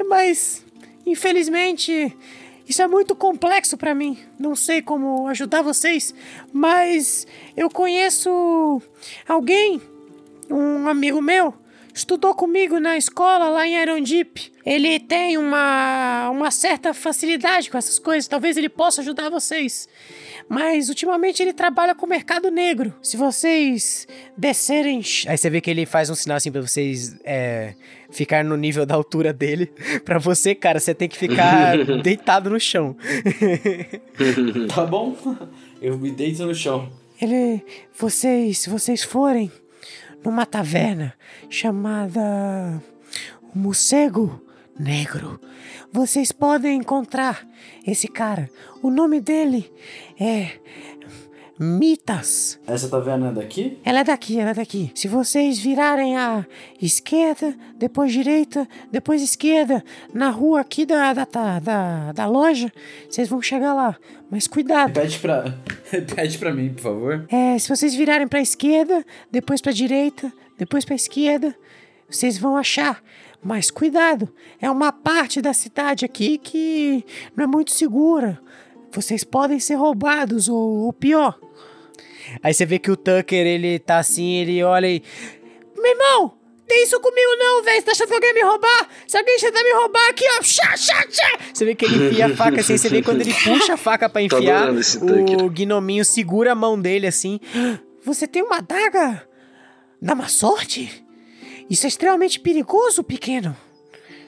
[0.08, 0.64] Mas,
[1.06, 2.16] infelizmente,
[2.68, 4.18] isso é muito complexo pra mim.
[4.38, 6.14] Não sei como ajudar vocês,
[6.52, 7.26] mas
[7.56, 8.80] eu conheço
[9.26, 9.80] alguém,
[10.48, 11.54] um amigo meu,
[11.92, 14.52] estudou comigo na escola lá em Arondip.
[14.64, 18.28] Ele tem uma, uma certa facilidade com essas coisas.
[18.28, 19.88] Talvez ele possa ajudar vocês.
[20.50, 22.92] Mas ultimamente ele trabalha com o mercado negro.
[23.00, 25.00] Se vocês descerem.
[25.28, 27.74] Aí você vê que ele faz um sinal assim pra vocês é,
[28.10, 29.72] ficar no nível da altura dele.
[30.04, 32.96] Pra você, cara, você tem que ficar deitado no chão.
[34.74, 35.16] Tá bom?
[35.80, 36.90] Eu me deito no chão.
[37.22, 37.64] Ele.
[37.96, 38.58] Vocês.
[38.58, 39.52] Se vocês forem
[40.24, 41.14] numa taverna
[41.48, 42.82] chamada.
[43.54, 44.42] O Morcego
[44.80, 45.38] Negro,
[45.92, 47.46] vocês podem encontrar
[47.86, 48.48] esse cara.
[48.82, 49.70] O nome dele
[50.18, 50.52] é.
[51.58, 52.58] Mitas.
[52.66, 53.78] Essa taverna é daqui?
[53.84, 54.90] Ela é daqui, ela é daqui.
[54.94, 56.46] Se vocês virarem a
[56.80, 62.72] esquerda, depois direita, depois esquerda, na rua aqui da, da, da, da, da loja,
[63.06, 63.94] vocês vão chegar lá.
[64.30, 64.94] Mas cuidado.
[64.94, 65.44] Pede pra.
[66.16, 67.26] Pede pra mim, por favor.
[67.28, 71.54] É, se vocês virarem pra esquerda, depois pra direita, depois pra esquerda,
[72.08, 73.02] vocês vão achar.
[73.42, 78.38] Mas cuidado, é uma parte da cidade aqui que não é muito segura.
[78.92, 81.38] Vocês podem ser roubados ou, ou pior.
[82.42, 85.02] Aí você vê que o Tucker, ele tá assim, ele olha e.
[85.76, 86.34] Meu irmão,
[86.68, 87.80] tem isso comigo não, velho.
[87.80, 88.88] Você tá achando que alguém vai me roubar?
[89.06, 90.42] Se alguém tentar me roubar aqui, ó.
[90.42, 91.38] Chá, chá, chá.
[91.52, 94.08] Você vê que ele enfia a faca assim, você vê quando ele puxa a faca
[94.08, 97.40] pra Tô enfiar, o gnominho segura a mão dele assim.
[98.04, 99.26] Você tem uma adaga?
[100.00, 101.04] Dá uma sorte?
[101.70, 103.56] Isso é extremamente perigoso, pequeno.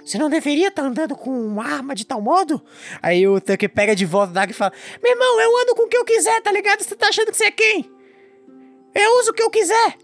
[0.05, 2.63] Você não deveria estar andando com uma arma de tal modo?
[3.03, 4.73] Aí o Tucker pega de volta a daga e fala:
[5.03, 6.83] Meu irmão, eu ando com o que eu quiser, tá ligado?
[6.83, 7.91] Você tá achando que você é quem?
[8.95, 9.97] Eu uso o que eu quiser.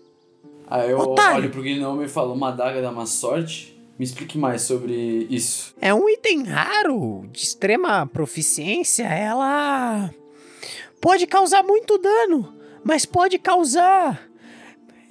[0.66, 1.39] Aí eu Otário.
[1.39, 3.76] olho pro Gnome e falo: Uma adaga dá uma sorte?
[3.99, 5.74] Me explique mais sobre isso.
[5.80, 9.05] É um item raro, de extrema proficiência.
[9.05, 10.14] Ela
[11.01, 14.28] pode causar muito dano, mas pode causar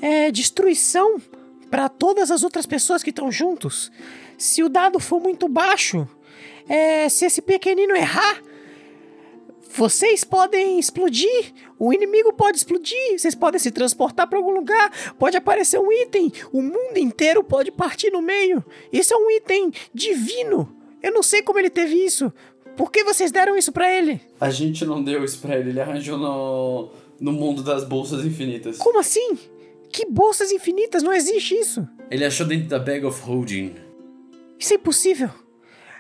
[0.02, 1.22] é, destruição
[1.70, 3.92] para todas as outras pessoas que estão juntos.
[4.38, 6.08] Se o dado for muito baixo,
[6.68, 8.42] é, se esse pequenino errar,
[9.78, 15.38] vocês podem explodir, o inimigo pode explodir, vocês podem se transportar para algum lugar, pode
[15.38, 18.64] aparecer um item, o mundo inteiro pode partir no meio.
[18.92, 20.74] Isso é um item divino.
[21.02, 22.34] Eu não sei como ele teve isso.
[22.76, 24.22] Por que vocês deram isso para ele?
[24.40, 26.90] A gente não deu isso pra ele, ele arranjou no,
[27.20, 28.78] no mundo das bolsas infinitas.
[28.78, 29.38] Como assim?
[29.92, 31.04] Que bolsas infinitas?
[31.04, 31.88] Não existe isso.
[32.10, 33.76] Ele achou dentro da Bag of Holding.
[34.60, 35.30] Isso é impossível.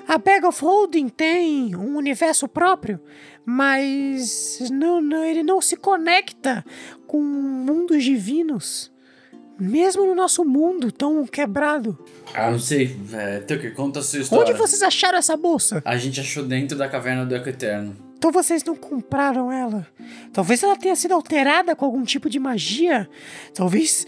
[0.07, 2.99] A Bag of Holding tem um universo próprio,
[3.45, 6.63] Mas não, não, ele não se conecta
[7.05, 8.91] com mundos divinos.
[9.59, 11.97] Mesmo no nosso mundo tão quebrado.
[12.33, 12.95] Ah, não sei.
[13.11, 14.43] É, Tucker, conta a sua história.
[14.51, 15.81] Onde vocês acharam essa bolsa?
[15.83, 18.06] A gente achou dentro da caverna do Eco Eterno.
[18.17, 19.85] Então vocês não compraram ela.
[20.33, 23.07] Talvez ela tenha sido alterada com algum tipo de magia.
[23.53, 24.07] Talvez.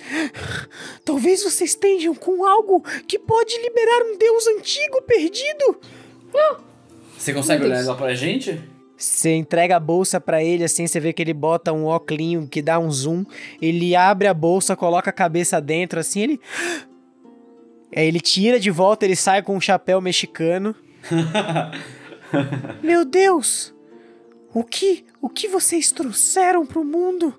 [1.06, 5.80] Talvez vocês estejam com algo que pode liberar um deus antigo perdido.
[7.16, 8.60] Você consegue olhar ela pra gente?
[8.98, 12.62] Você entrega a bolsa pra ele, assim, você vê que ele bota um óculinho que
[12.62, 13.24] dá um zoom.
[13.62, 16.42] Ele abre a bolsa, coloca a cabeça dentro, assim, ele.
[17.96, 20.76] Aí ele tira de volta, ele sai com um chapéu mexicano.
[22.84, 23.74] Meu Deus!
[24.54, 27.34] O que, o que vocês trouxeram pro mundo?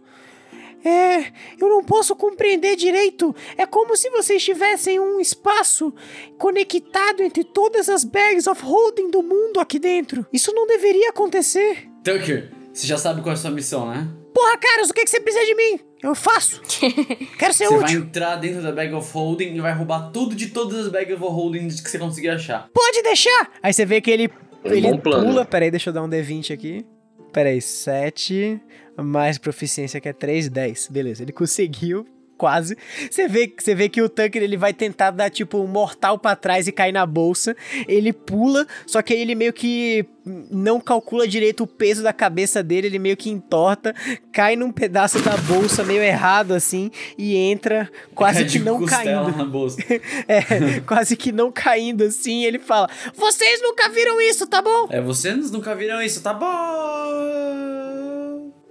[0.83, 1.27] É,
[1.61, 3.35] eu não posso compreender direito.
[3.59, 5.93] É como se vocês tivessem um espaço
[6.39, 10.27] conectado entre todas as bags of holding do mundo aqui dentro.
[10.33, 11.87] Isso não deveria acontecer.
[12.03, 14.09] Tucker, você já sabe qual é a sua missão, né?
[14.33, 15.81] Porra, caras, o que, que você precisa de mim?
[16.03, 16.63] Eu faço.
[17.39, 18.01] Quero ser Você vai útil.
[18.05, 21.23] entrar dentro da Bag of Holding e vai roubar tudo de todas as Bag of
[21.23, 22.71] Holding que você conseguir achar.
[22.73, 23.51] Pode deixar.
[23.63, 24.31] Aí você vê que ele,
[24.65, 25.27] Um ele bom plano.
[25.27, 25.45] pula.
[25.45, 26.87] Peraí, deixa eu dar um D20 aqui.
[27.33, 28.61] Peraí, 7
[28.97, 30.89] mais proficiência que é 3, 10.
[30.91, 32.07] Beleza, ele conseguiu.
[32.41, 32.75] Quase.
[33.11, 36.35] Você vê, você vê que o Tucker ele vai tentar dar tipo um mortal pra
[36.35, 37.55] trás e cair na bolsa.
[37.87, 40.07] Ele pula, só que aí ele meio que
[40.51, 43.95] não calcula direito o peso da cabeça dele, ele meio que entorta,
[44.33, 49.37] cai num pedaço da bolsa meio errado assim e entra quase que não caindo.
[49.37, 49.77] na bolsa.
[50.27, 52.45] É, quase que não caindo assim.
[52.45, 54.89] Ele fala: Vocês nunca viram isso, tá bom?
[54.89, 56.49] É, vocês nunca viram isso, tá bom?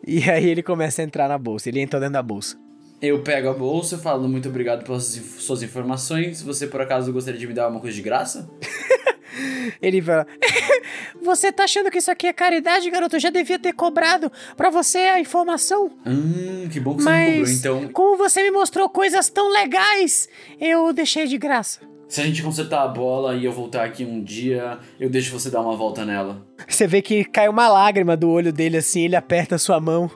[0.07, 1.69] E aí ele começa a entrar na bolsa.
[1.69, 2.57] Ele entra dentro da bolsa.
[3.01, 5.05] Eu pego a bolsa e falo muito obrigado pelas
[5.39, 6.41] suas informações.
[6.41, 8.49] Você por acaso gostaria de me dar uma coisa de graça?
[9.81, 10.27] Ele fala:
[11.23, 13.15] Você tá achando que isso aqui é caridade, garoto?
[13.15, 15.91] Eu já devia ter cobrado pra você a informação.
[16.05, 17.39] Hum, que bom que você me cobrou.
[17.41, 20.27] Mas, Então, como você me mostrou coisas tão legais,
[20.59, 21.79] eu deixei de graça.
[22.07, 25.49] se a gente consertar a bola e eu voltar aqui um dia, eu deixo você
[25.49, 26.45] dar uma volta nela.
[26.67, 30.11] Você vê que cai uma lágrima do olho dele assim, ele aperta a sua mão.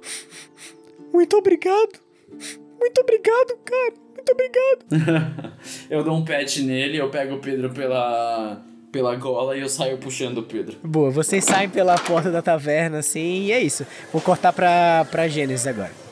[1.14, 2.02] Muito obrigado.
[2.84, 3.94] Muito obrigado, cara.
[4.14, 5.54] Muito obrigado.
[5.90, 8.62] eu dou um pet nele, eu pego o Pedro pela,
[8.92, 10.76] pela gola e eu saio puxando o Pedro.
[10.84, 13.88] Boa, vocês saem pela porta da taverna assim, e é isso.
[14.12, 16.03] Vou cortar pra, pra Gênesis agora.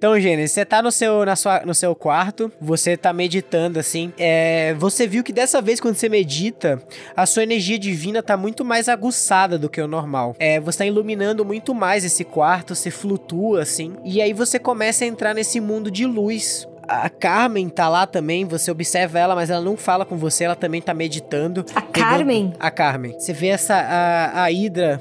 [0.00, 4.14] Então, Gênesis, você tá no seu, na sua, no seu quarto, você tá meditando assim.
[4.16, 6.82] É, você viu que dessa vez, quando você medita,
[7.14, 10.34] a sua energia divina tá muito mais aguçada do que o normal.
[10.38, 13.94] É, você tá iluminando muito mais esse quarto, você flutua assim.
[14.02, 16.66] E aí você começa a entrar nesse mundo de luz.
[16.90, 20.56] A Carmen tá lá também, você observa ela, mas ela não fala com você, ela
[20.56, 21.64] também tá meditando.
[21.72, 22.52] A Carmen?
[22.58, 23.12] A Carmen.
[23.16, 25.00] Você vê essa a, a Hidra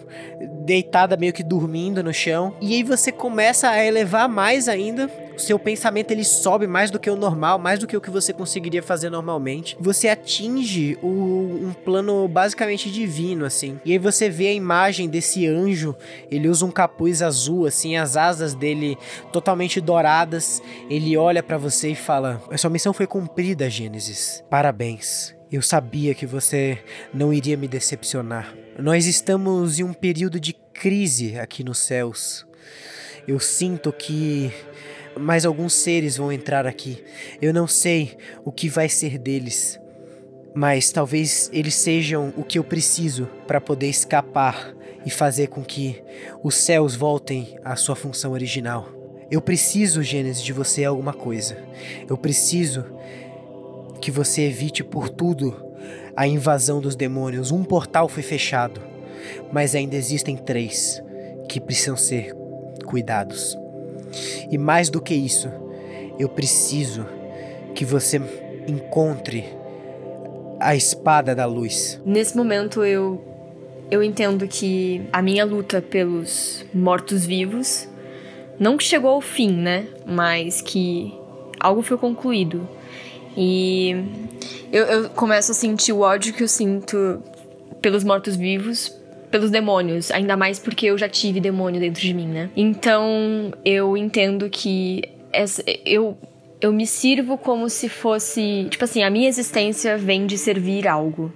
[0.61, 2.53] deitada meio que dormindo no chão.
[2.61, 5.09] E aí você começa a elevar mais ainda.
[5.39, 8.09] O seu pensamento ele sobe mais do que o normal, mais do que o que
[8.09, 9.77] você conseguiria fazer normalmente.
[9.79, 13.79] Você atinge o, um plano basicamente divino, assim.
[13.85, 15.95] E aí você vê a imagem desse anjo.
[16.29, 18.97] Ele usa um capuz azul, assim, as asas dele
[19.31, 20.61] totalmente douradas.
[20.89, 24.43] Ele olha pra você e fala: sua missão foi cumprida, Gênesis.
[24.49, 25.33] Parabéns.
[25.49, 26.79] Eu sabia que você
[27.13, 28.53] não iria me decepcionar.
[28.77, 32.45] Nós estamos em um período de crise aqui nos céus.
[33.25, 34.51] Eu sinto que
[35.19, 37.03] mais alguns seres vão entrar aqui.
[37.41, 39.79] Eu não sei o que vai ser deles,
[40.55, 44.73] mas talvez eles sejam o que eu preciso para poder escapar
[45.05, 46.01] e fazer com que
[46.43, 48.89] os céus voltem à sua função original.
[49.31, 51.57] Eu preciso, Gênesis, de você alguma coisa.
[52.07, 52.83] Eu preciso
[54.01, 55.55] que você evite por tudo
[56.15, 57.51] a invasão dos demônios.
[57.51, 58.81] Um portal foi fechado,
[59.51, 61.01] mas ainda existem três
[61.47, 62.33] que precisam ser
[62.85, 63.55] cuidados.
[64.49, 65.49] E mais do que isso,
[66.17, 67.05] eu preciso
[67.73, 68.21] que você
[68.67, 69.45] encontre
[70.59, 71.99] a espada da luz.
[72.05, 73.23] Nesse momento eu
[73.91, 77.87] eu entendo que a minha luta pelos mortos-vivos
[78.59, 79.87] não chegou ao fim, né?
[80.05, 81.17] Mas que
[81.59, 82.69] algo foi concluído.
[83.35, 83.95] E
[84.71, 87.23] eu, eu começo a sentir o ódio que eu sinto
[87.81, 88.95] pelos mortos-vivos,
[89.31, 92.49] pelos demônios, ainda mais porque eu já tive demônio dentro de mim, né?
[92.55, 96.17] Então eu entendo que essa, eu
[96.61, 101.31] eu me sirvo como se fosse, tipo assim, a minha existência vem de servir algo.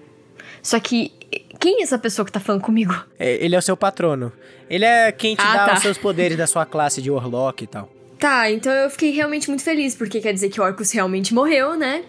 [0.61, 1.11] Só que
[1.59, 2.93] quem é essa pessoa que tá falando comigo?
[3.17, 4.33] É, ele é o seu patrono.
[4.69, 5.73] Ele é quem te Ah, dá tá.
[5.75, 7.89] os seus poderes da sua classe de Warlock e tal.
[8.19, 11.75] Tá, então eu fiquei realmente muito feliz, porque quer dizer que o Orcus realmente morreu,
[11.75, 12.03] né?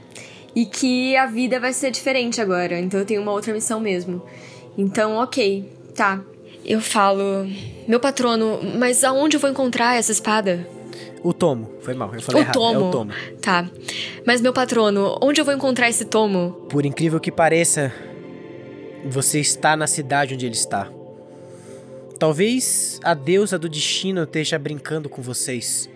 [0.55, 2.79] E que a vida vai ser diferente agora.
[2.79, 4.25] Então eu tenho uma outra missão mesmo.
[4.77, 6.21] Então, ok, tá.
[6.65, 7.47] Eu falo,
[7.87, 10.67] meu patrono, mas aonde eu vou encontrar essa espada?
[11.23, 11.71] O tomo.
[11.81, 12.55] Foi mal, eu falei o errado.
[12.55, 12.81] tomo.
[12.81, 13.13] É o tomo.
[13.41, 13.71] Tá.
[14.27, 16.53] Mas meu patrono, onde eu vou encontrar esse tomo?
[16.69, 17.93] Por incrível que pareça,
[19.05, 20.91] você está na cidade onde ele está.
[22.19, 25.89] Talvez a deusa do destino esteja brincando com vocês.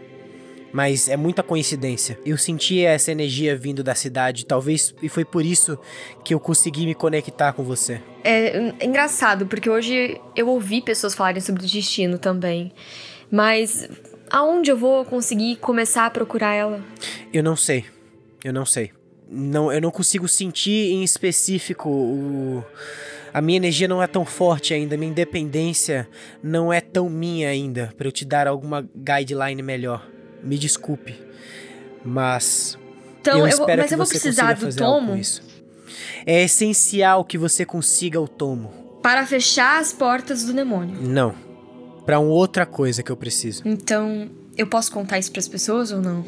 [0.78, 2.16] Mas é muita coincidência.
[2.24, 5.76] Eu senti essa energia vindo da cidade, talvez e foi por isso
[6.24, 8.00] que eu consegui me conectar com você.
[8.22, 12.70] É, é engraçado, porque hoje eu ouvi pessoas falarem sobre o destino também.
[13.28, 13.90] Mas
[14.30, 16.80] aonde eu vou conseguir começar a procurar ela?
[17.32, 17.84] Eu não sei.
[18.44, 18.92] Eu não sei.
[19.28, 22.64] Não, eu não consigo sentir em específico o
[23.34, 26.08] a minha energia não é tão forte ainda, minha independência
[26.40, 30.17] não é tão minha ainda para eu te dar alguma guideline melhor.
[30.42, 31.20] Me desculpe,
[32.04, 32.78] mas
[33.20, 35.20] então, eu eu, espero mas que eu vou você precisar consiga do tomo.
[36.24, 39.00] É essencial que você consiga o tomo.
[39.02, 41.00] para fechar as portas do demônio.
[41.00, 41.34] Não,
[42.04, 43.62] para uma outra coisa que eu preciso.
[43.64, 46.22] Então, eu posso contar isso para as pessoas ou não?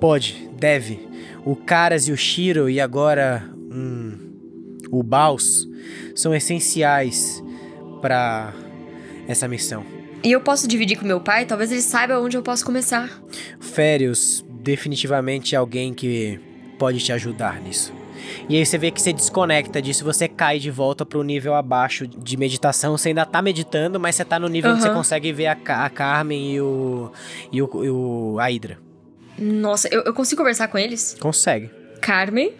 [0.00, 1.08] Pode, deve.
[1.44, 5.68] O Caras e o Shiro e agora hum, o Baus
[6.14, 7.42] são essenciais
[8.00, 8.52] para
[9.28, 9.99] essa missão.
[10.22, 11.46] E eu posso dividir com meu pai?
[11.46, 13.10] Talvez ele saiba onde eu posso começar.
[13.58, 16.38] Férios definitivamente é alguém que
[16.78, 17.92] pode te ajudar nisso.
[18.48, 22.06] E aí você vê que você desconecta disso, você cai de volta pro nível abaixo
[22.06, 22.96] de meditação.
[22.96, 24.96] Você ainda tá meditando, mas você tá no nível onde você Aham.
[24.96, 25.52] consegue ver a,
[25.84, 27.12] a Carmen e o,
[27.50, 28.78] e o, e o a Hydra.
[29.38, 31.16] Nossa, eu, eu consigo conversar com eles?
[31.18, 31.70] Consegue.
[32.00, 32.52] Carmen?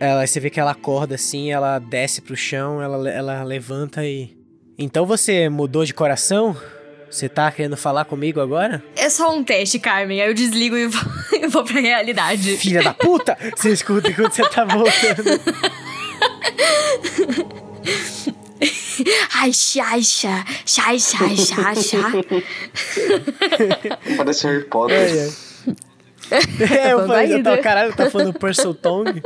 [0.00, 4.36] Ela, você vê que ela acorda assim, ela desce pro chão, ela, ela levanta e.
[4.78, 6.56] Então você mudou de coração?
[7.12, 8.82] Você tá querendo falar comigo agora?
[8.96, 10.22] É só um teste, Carmen.
[10.22, 12.56] Aí eu desligo e vou, eu vou pra realidade.
[12.56, 13.36] Filha da puta!
[13.54, 15.30] Você escuta enquanto você tá voltando.
[19.34, 22.24] Ai, xaixa, xai, xai, xai, xai.
[24.16, 24.96] Parece Harry Potter.
[24.96, 25.28] É,
[26.30, 29.20] é eu Falando falei, eu tava, caralho, tá falando Purcell Tongue?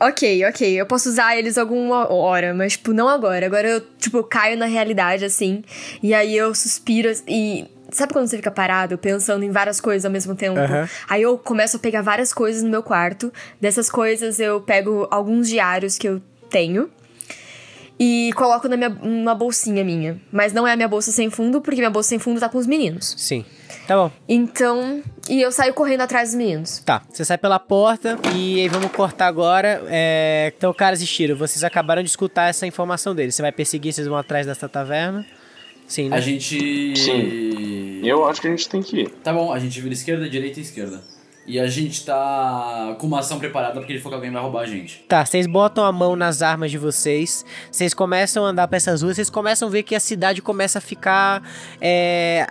[0.00, 0.80] Ok, ok.
[0.80, 3.46] Eu posso usar eles alguma hora, mas, tipo, não agora.
[3.46, 5.62] Agora eu, tipo, caio na realidade, assim.
[6.02, 7.66] E aí eu suspiro e.
[7.92, 10.58] Sabe quando você fica parado, pensando em várias coisas ao mesmo tempo?
[10.58, 10.88] Aham.
[11.08, 13.32] Aí eu começo a pegar várias coisas no meu quarto.
[13.60, 16.20] Dessas coisas eu pego alguns diários que eu
[16.50, 16.90] tenho.
[17.98, 20.20] E coloco na minha, numa bolsinha minha.
[20.30, 22.58] Mas não é a minha bolsa sem fundo, porque minha bolsa sem fundo tá com
[22.58, 23.14] os meninos.
[23.16, 23.44] Sim.
[23.86, 24.10] Tá bom.
[24.28, 25.02] Então.
[25.28, 26.82] E eu saio correndo atrás dos meninos.
[26.84, 29.82] Tá, você sai pela porta e aí vamos cortar agora.
[29.88, 30.52] É...
[30.56, 33.34] Então, caras e Shiro, vocês acabaram de escutar essa informação deles.
[33.34, 35.24] Você vai perseguir, vocês vão atrás dessa taverna?
[35.86, 36.16] Sim, né?
[36.16, 36.96] A gente.
[36.96, 38.00] Sim.
[38.04, 39.10] Eu acho que a gente tem que ir.
[39.22, 41.00] Tá bom, a gente vira esquerda, direita e esquerda.
[41.46, 44.62] E a gente tá com uma ação preparada porque ele falou que alguém vai roubar
[44.62, 45.04] a gente.
[45.08, 49.02] Tá, vocês botam a mão nas armas de vocês, vocês começam a andar pra essas
[49.02, 51.42] ruas, vocês começam a ver que a cidade começa a ficar.
[51.80, 52.46] é,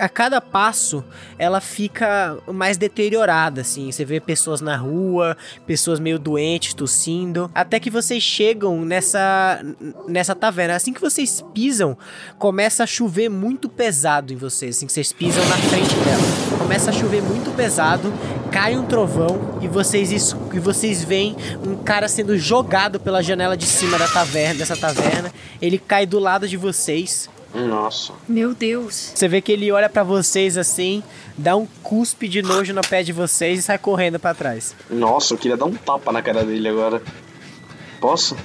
[0.00, 1.04] a, cada passo
[1.38, 3.90] ela fica mais deteriorada, assim.
[3.90, 5.36] Você vê pessoas na rua,
[5.66, 7.50] pessoas meio doentes, tossindo.
[7.54, 9.60] Até que vocês chegam nessa,
[10.08, 10.76] nessa taverna.
[10.76, 11.96] Assim que vocês pisam,
[12.38, 14.76] começa a chover muito pesado em vocês.
[14.76, 16.58] Assim que vocês pisam na frente dela.
[16.58, 18.12] Começa a chover muito pesado,
[18.50, 20.10] cai um trovão e vocês,
[20.52, 25.32] e vocês veem um cara sendo jogado pela janela de cima da taverna, dessa taverna.
[25.60, 27.28] Ele cai do lado de vocês.
[27.54, 28.12] Nossa.
[28.28, 29.12] Meu Deus.
[29.14, 31.02] Você vê que ele olha pra vocês assim,
[31.38, 34.74] dá um cuspe de nojo no pé de vocês e sai correndo pra trás.
[34.90, 37.00] Nossa, eu queria dar um tapa na cara dele agora.
[38.00, 38.36] Posso?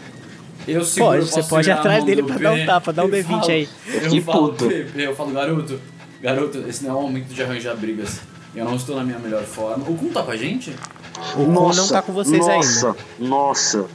[0.67, 3.11] Eu seguro, Pode, você pode ir atrás dele pra dar um tapa, dá um e
[3.11, 3.69] D20 falo- aí.
[3.87, 4.71] Eu Eu falo, puto.
[4.71, 5.81] Eu falo, garoto,
[6.21, 8.21] garoto, esse não é o momento de arranjar brigas.
[8.55, 9.83] Eu não estou na minha melhor forma.
[9.89, 10.75] O Kun tá com a gente?
[11.35, 12.97] O Kun não tá com vocês nossa, ainda.
[13.19, 13.85] Nossa,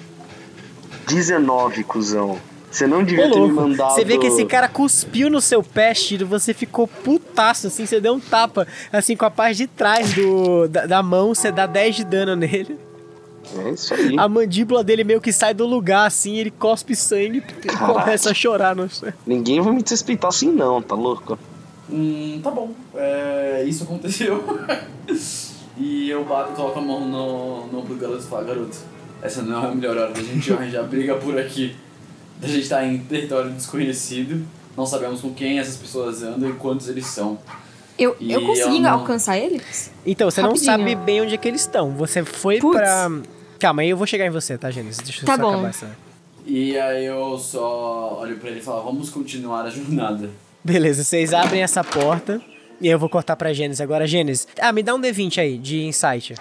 [1.06, 2.38] 19, cuzão.
[2.76, 3.94] Você não devia ter me mandado.
[3.94, 7.98] você vê que esse cara cuspiu no seu pé, Shiro, você ficou putaço, assim, você
[7.98, 11.64] deu um tapa, assim, com a parte de trás do, da, da mão, você dá
[11.64, 12.78] 10 de dano nele.
[13.56, 14.18] É isso aí.
[14.18, 18.34] A mandíbula dele meio que sai do lugar, assim, ele cospe sangue e começa a
[18.34, 19.10] chorar no chão.
[19.26, 21.38] Ninguém vai me desrespeitar assim, não, tá louco?
[21.90, 22.72] Hum, tá bom.
[22.94, 24.44] É, isso aconteceu.
[25.78, 28.76] e eu bato, coloco a mão no, no ombro do garoto e falo, garoto,
[29.22, 31.74] essa não é a melhor hora da gente arranjar briga por aqui.
[32.42, 36.88] A gente tá em território desconhecido, não sabemos com quem essas pessoas andam e quantos
[36.88, 37.38] eles são.
[37.98, 39.90] Eu, E eu consegui eu não- alcançar eles?
[40.04, 40.70] Então, você não Rapidinho.
[40.72, 41.92] sabe bem onde é que eles estão.
[41.96, 42.76] Você foi Putz.
[42.78, 43.10] pra.
[43.58, 45.00] Calma, aí eu vou chegar em você, tá, Gênesis?
[45.00, 45.50] Deixa eu Tá só bom.
[45.52, 45.96] acabar essa.
[46.44, 50.28] E aí eu só olho pra ele e falo, vamos continuar a jornada.
[50.62, 52.40] Beleza, vocês abrem essa porta.
[52.78, 54.06] E eu vou cortar pra Gênesis agora.
[54.06, 56.34] Gênesis, ah, me dá um D20 aí, de insight.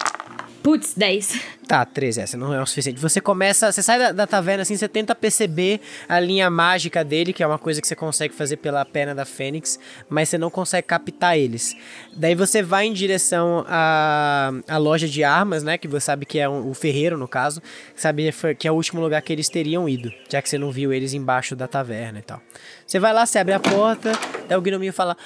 [0.66, 1.40] Putz, 10.
[1.68, 3.00] Tá, 13, essa não é o suficiente.
[3.00, 7.32] Você começa, você sai da, da taverna assim, você tenta perceber a linha mágica dele,
[7.32, 10.50] que é uma coisa que você consegue fazer pela perna da Fênix, mas você não
[10.50, 11.76] consegue captar eles.
[12.16, 16.40] Daí você vai em direção à, à loja de armas, né, que você sabe que
[16.40, 17.62] é um, o ferreiro, no caso,
[17.94, 20.92] sabe que é o último lugar que eles teriam ido, já que você não viu
[20.92, 22.42] eles embaixo da taverna e tal.
[22.84, 24.10] Você vai lá, você abre a porta,
[24.48, 25.16] daí o gnominho fala...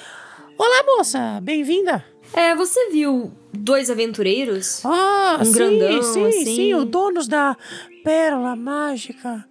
[0.55, 1.39] Olá, moça!
[1.41, 2.10] Bem-vinda!
[2.33, 4.81] É, você viu dois aventureiros?
[4.85, 6.45] Ah, Um sim, grandão, sim, assim.
[6.45, 7.57] sim, os donos da
[8.03, 9.45] pérola mágica.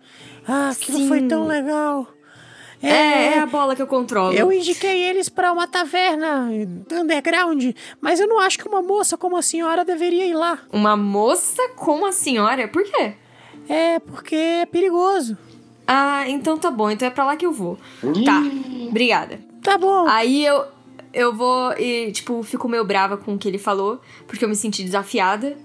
[0.46, 1.08] Ah, aquilo Sim.
[1.08, 2.08] foi tão legal.
[2.82, 4.32] É, é a bola que eu controlo.
[4.32, 6.48] Eu indiquei eles pra uma taverna
[6.90, 7.62] underground,
[8.00, 10.58] mas eu não acho que uma moça como a senhora deveria ir lá.
[10.72, 12.66] Uma moça com a senhora?
[12.68, 13.12] Por quê?
[13.68, 15.36] É porque é perigoso.
[15.86, 16.90] Ah, então tá bom.
[16.90, 17.78] Então é pra lá que eu vou.
[18.24, 18.40] Tá,
[18.88, 19.38] obrigada.
[19.62, 20.06] Tá bom.
[20.08, 20.64] Aí eu,
[21.12, 24.56] eu vou e, tipo, fico meio brava com o que ele falou, porque eu me
[24.56, 25.56] senti desafiada.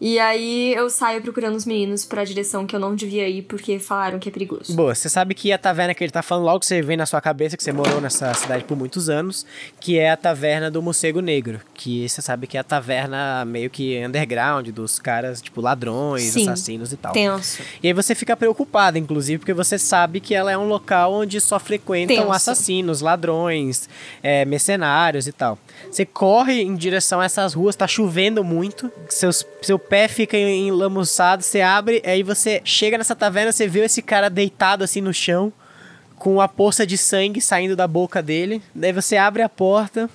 [0.00, 3.78] E aí eu saio procurando os meninos pra direção que eu não devia ir, porque
[3.78, 4.74] falaram que é perigoso.
[4.74, 7.20] Boa, você sabe que a taverna que ele tá falando, logo você vem na sua
[7.20, 9.44] cabeça, que você morou nessa cidade por muitos anos,
[9.78, 11.60] que é a taverna do Morcego Negro.
[11.74, 16.42] Que você sabe que é a taverna meio que underground, dos caras, tipo, ladrões, Sim.
[16.48, 17.12] assassinos e tal.
[17.12, 17.62] Tenso.
[17.82, 21.40] E aí você fica preocupada, inclusive, porque você sabe que ela é um local onde
[21.42, 22.32] só frequentam Tenso.
[22.32, 23.86] assassinos, ladrões,
[24.22, 25.58] é, mercenários e tal.
[25.90, 31.42] Você corre em direção a essas ruas, tá chovendo muito, seus, seu pé fica enlamuçado,
[31.42, 35.52] você abre, aí você chega nessa taverna, você vê esse cara deitado assim no chão,
[36.16, 38.62] com a poça de sangue saindo da boca dele.
[38.72, 40.08] Daí você abre a porta,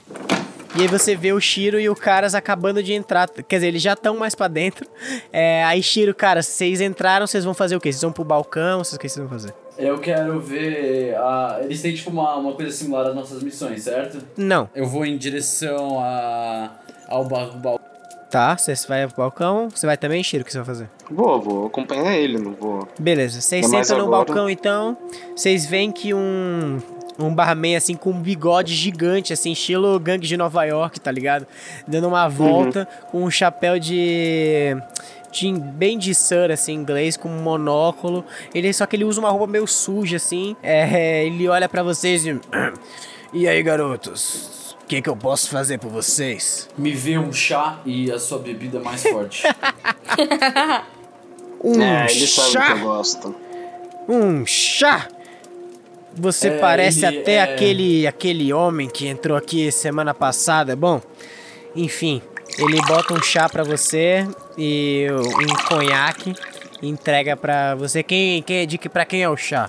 [0.78, 3.30] e aí você vê o Shiro e o Caras acabando de entrar.
[3.30, 4.88] Quer dizer, eles já estão mais pra dentro.
[5.32, 7.92] É, aí, Shiro, cara, vocês entraram, vocês vão fazer o quê?
[7.92, 8.80] Vocês vão pro balcão?
[8.80, 9.54] Vocês, o que vocês vão fazer?
[9.78, 11.16] Eu quero ver.
[11.16, 11.60] A...
[11.64, 14.22] Eles têm tipo uma, uma coisa similar às nossas missões, certo?
[14.38, 14.70] Não.
[14.74, 16.72] Eu vou em direção a...
[17.08, 17.52] ao bar...
[18.30, 19.70] Tá, você vai pro balcão.
[19.70, 20.42] Você vai também, Shiro?
[20.42, 20.90] O que você vai fazer?
[21.10, 22.88] Vou, vou acompanhar ele, não vou.
[23.00, 24.26] Beleza, vocês sentam no agora.
[24.26, 24.98] balcão então.
[25.36, 26.80] Vocês veem que um.
[27.18, 31.48] Um barman assim com um bigode gigante, assim, estilo gangue de Nova York, tá ligado?
[31.88, 34.76] Dando uma volta com um chapéu de.
[35.32, 38.26] de bem de sir, assim, inglês, com um monóculo.
[38.54, 40.58] Ele, só que ele usa uma roupa meio suja, assim.
[40.62, 42.38] É, ele olha pra vocês e.
[43.34, 44.65] E aí, garotos?
[44.86, 46.70] O que, que eu posso fazer por vocês?
[46.78, 49.42] Me vê um chá e a sua bebida mais forte.
[51.64, 52.66] Um é, ele sabe chá?
[52.68, 53.36] que eu gosto.
[54.08, 55.08] Um chá!
[56.14, 60.76] Você É, parece ele até é- aquele, aquele homem que entrou aqui semana passada.
[60.76, 61.02] Bom,
[61.76, 62.22] enfim,
[62.60, 64.26] ele bota um chá pra você
[64.58, 66.34] e um conhaque
[66.82, 68.04] entrega pra você.
[68.04, 69.68] Quem, quem de que para quem é o chá?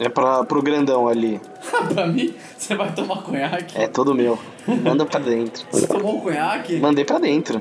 [0.00, 1.40] É pra, pro grandão ali.
[1.94, 3.78] pra mim, você vai tomar conhaque?
[3.78, 4.38] É todo meu.
[4.66, 5.64] Manda pra dentro.
[5.70, 6.76] Você tomou um conhaque?
[6.78, 7.60] Mandei pra dentro.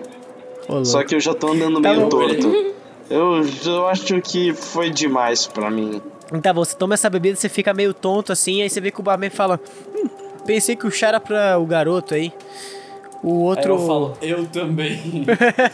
[0.67, 2.09] Ô, Só que eu já tô andando Tá meio bom.
[2.09, 2.73] torto.
[3.09, 6.01] Eu, eu acho que foi demais pra mim.
[6.31, 9.03] Então você toma essa bebida, você fica meio tonto assim, aí você vê que o
[9.03, 9.59] barman fala:
[9.95, 10.07] hum,
[10.45, 12.31] pensei que o chá era pra o garoto aí.
[13.21, 15.25] O Aí outro eu falo, eu também.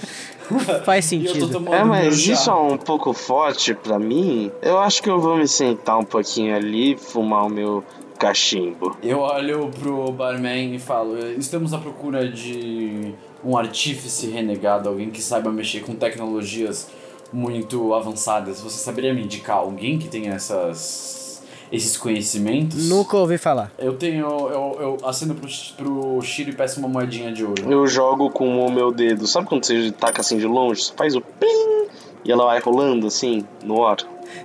[0.83, 1.73] faz eu tô sentido.
[1.73, 4.51] É, mas isso é um pouco forte pra mim.
[4.61, 7.83] Eu acho que eu vou me sentar um pouquinho ali e fumar o meu
[8.17, 8.97] cachimbo.
[9.03, 15.21] Eu olho pro barman e falo, estamos à procura de um artífice renegado, alguém que
[15.21, 16.89] saiba mexer com tecnologias
[17.31, 18.61] muito avançadas.
[18.61, 21.24] Você saberia me indicar alguém que tenha essas,
[21.72, 22.89] esses conhecimentos?
[22.89, 23.72] Nunca ouvi falar.
[23.78, 24.26] Eu tenho.
[24.26, 27.72] Eu, eu acendo pro, pro Shiro e peço uma moedinha de ouro.
[27.72, 29.28] Eu jogo com o meu dedo.
[29.28, 30.84] Sabe quando você taca assim de longe?
[30.84, 31.88] Você faz o plim
[32.24, 33.97] e ela vai rolando assim no ar.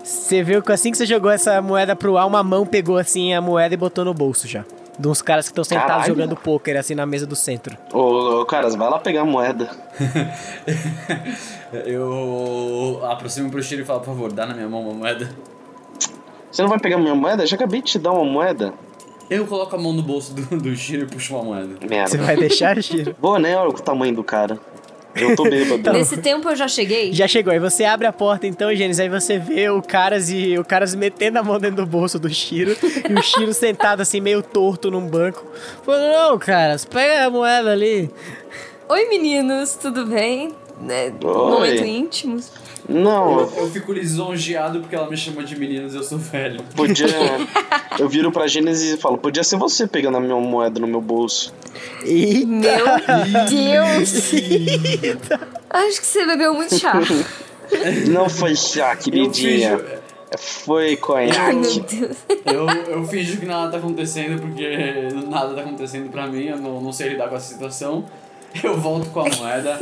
[0.02, 3.34] Você viu que assim que você jogou essa moeda pro ar, uma mão pegou assim
[3.34, 4.64] a moeda e botou no bolso já.
[4.98, 6.14] De uns caras que estão sentados Caralho.
[6.14, 7.76] jogando pôquer assim na mesa do centro.
[7.90, 9.70] Ô, ô, caras, vai lá pegar a moeda.
[11.86, 15.30] Eu aproximo pro Shiro e falo, por favor, dá na minha mão uma moeda.
[16.50, 17.46] Você não vai pegar minha moeda?
[17.46, 18.74] Já acabei de te dar uma moeda.
[19.28, 21.74] Eu coloco a mão no bolso do, do Shiro e puxo uma moeda.
[21.88, 22.10] Merda.
[22.10, 23.14] Você vai deixar, Giro?
[23.20, 23.56] Boa, né?
[23.56, 24.58] Olha o tamanho do cara.
[25.14, 25.92] Eu tô bêbado.
[25.92, 27.12] Nesse tempo eu já cheguei.
[27.12, 27.52] Já chegou.
[27.52, 30.94] Aí você abre a porta então, Gênesis, aí você vê o Caras e o Caras
[30.94, 32.76] metendo a mão dentro do bolso do Shiro
[33.08, 35.44] e o Shiro sentado assim meio torto num banco.
[35.84, 38.10] Falando, não, Caras, pega a moeda ali.
[38.88, 40.52] Oi, meninos, tudo bem?
[40.88, 42.40] É, momento íntimo.
[42.88, 46.62] Não, Eu, eu fico lisonjeado porque ela me chama de meninos e eu sou velho.
[46.74, 47.06] podia.
[47.98, 51.00] Eu viro pra Gênesis e falo: podia ser você pegando a minha moeda no meu
[51.00, 51.52] bolso.
[52.04, 52.84] E Meu
[53.50, 54.32] Deus!
[55.68, 56.94] Acho que você bebeu muito chá.
[58.08, 59.78] Não foi chá, queridinha.
[59.78, 60.00] finjo,
[60.38, 61.80] Foi meu conhaque.
[61.80, 62.16] Deus.
[62.46, 66.80] eu, eu finjo que nada tá acontecendo porque nada tá acontecendo pra mim, eu não,
[66.80, 68.04] não sei lidar com essa situação.
[68.62, 69.80] Eu volto com a moeda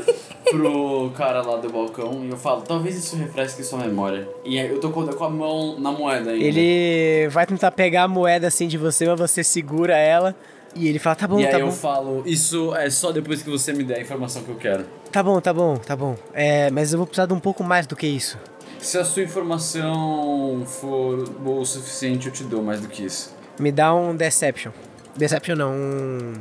[0.51, 4.29] pro cara lá do balcão e eu falo, talvez isso refresque sua memória.
[4.45, 6.45] E aí eu tô com com a mão na moeda ainda.
[6.45, 10.35] Ele vai tentar pegar a moeda assim de você, mas você segura ela.
[10.75, 11.73] E ele fala, tá bom, e aí tá eu bom.
[11.73, 14.85] falo, isso é só depois que você me der a informação que eu quero.
[15.11, 16.17] Tá bom, tá bom, tá bom.
[16.33, 18.39] É, mas eu vou precisar de um pouco mais do que isso.
[18.79, 23.35] Se a sua informação for boa o suficiente, eu te dou mais do que isso.
[23.59, 24.71] Me dá um Deception.
[25.17, 26.35] Deception não, um.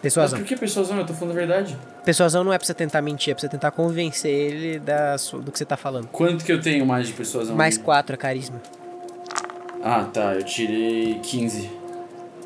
[0.00, 0.38] Mas Persuasão.
[0.38, 0.96] por que persuasão?
[0.98, 1.76] Eu tô falando a verdade.
[2.04, 5.50] Persuasão não é pra você tentar mentir, é pra você tentar convencer ele da, do
[5.50, 6.06] que você tá falando.
[6.08, 7.56] Quanto que eu tenho mais de persuasão?
[7.56, 8.62] Mais 4 é carisma.
[9.82, 10.34] Ah, tá.
[10.34, 11.70] Eu tirei 15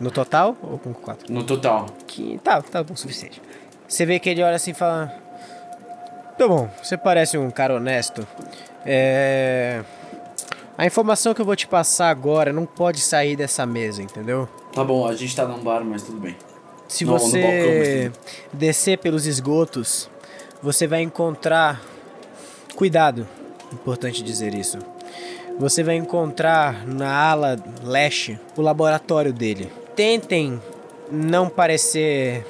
[0.00, 1.32] No total ou com 4?
[1.32, 1.86] no total.
[2.06, 3.40] Que tá, tá bom o suficiente.
[3.86, 5.12] Você vê que ele olha assim e fala.
[6.38, 8.26] Tá bom, você parece um cara honesto.
[8.86, 9.84] É.
[10.78, 14.48] A informação que eu vou te passar agora não pode sair dessa mesa, entendeu?
[14.72, 16.34] Tá bom, a gente tá num bar, mas tudo bem.
[16.92, 20.10] Se no balcão, você mas descer pelos esgotos,
[20.62, 21.80] você vai encontrar.
[22.76, 23.26] Cuidado,
[23.72, 24.78] importante dizer isso.
[25.58, 29.72] Você vai encontrar na ala leste o laboratório dele.
[29.96, 30.60] Tentem
[31.10, 32.46] não parecer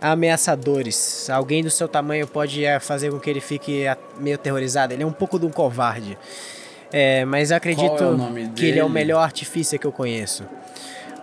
[0.00, 1.30] ameaçadores.
[1.30, 3.84] Alguém do seu tamanho pode é, fazer com que ele fique
[4.18, 4.92] meio aterrorizado.
[4.92, 6.18] Ele é um pouco de um covarde.
[6.92, 8.02] É, mas acredito
[8.36, 10.44] é que ele é o melhor artifício que eu conheço.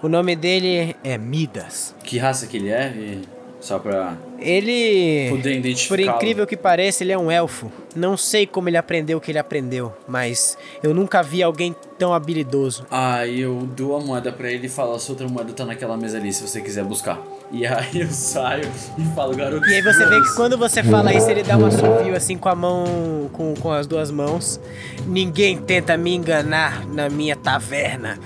[0.02, 1.96] O nome dele é Midas.
[2.04, 2.94] Que raça que ele é?
[2.96, 3.22] E
[3.66, 6.16] só pra Ele, poder por identificar.
[6.18, 7.72] incrível que pareça, ele é um elfo.
[7.96, 12.14] Não sei como ele aprendeu o que ele aprendeu, mas eu nunca vi alguém tão
[12.14, 12.86] habilidoso.
[12.92, 15.98] Aí eu dou a moeda pra ele e falo, a sua outra moeda tá naquela
[15.98, 17.20] mesa ali, se você quiser buscar.
[17.52, 18.70] E aí eu saio
[19.00, 19.66] e falo, garoto.
[19.68, 22.50] E aí você vê que quando você fala isso, ele dá um assovio assim com
[22.50, 24.60] a mão, com, com as duas mãos.
[25.08, 28.20] Ninguém tenta me enganar na minha taverna.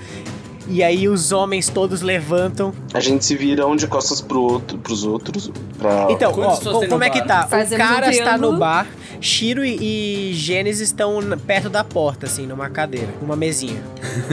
[0.70, 2.72] E aí os homens todos levantam.
[2.94, 5.50] A gente se vira um de costas pro outro, pros outros.
[5.78, 6.06] Pra...
[6.10, 7.44] Então, ó, pessoas co- tem no como é que tá?
[7.46, 8.86] O Fazemos um cara está no bar,
[9.20, 13.82] Shiro e, e Gênesis estão perto da porta, assim, numa cadeira, numa mesinha.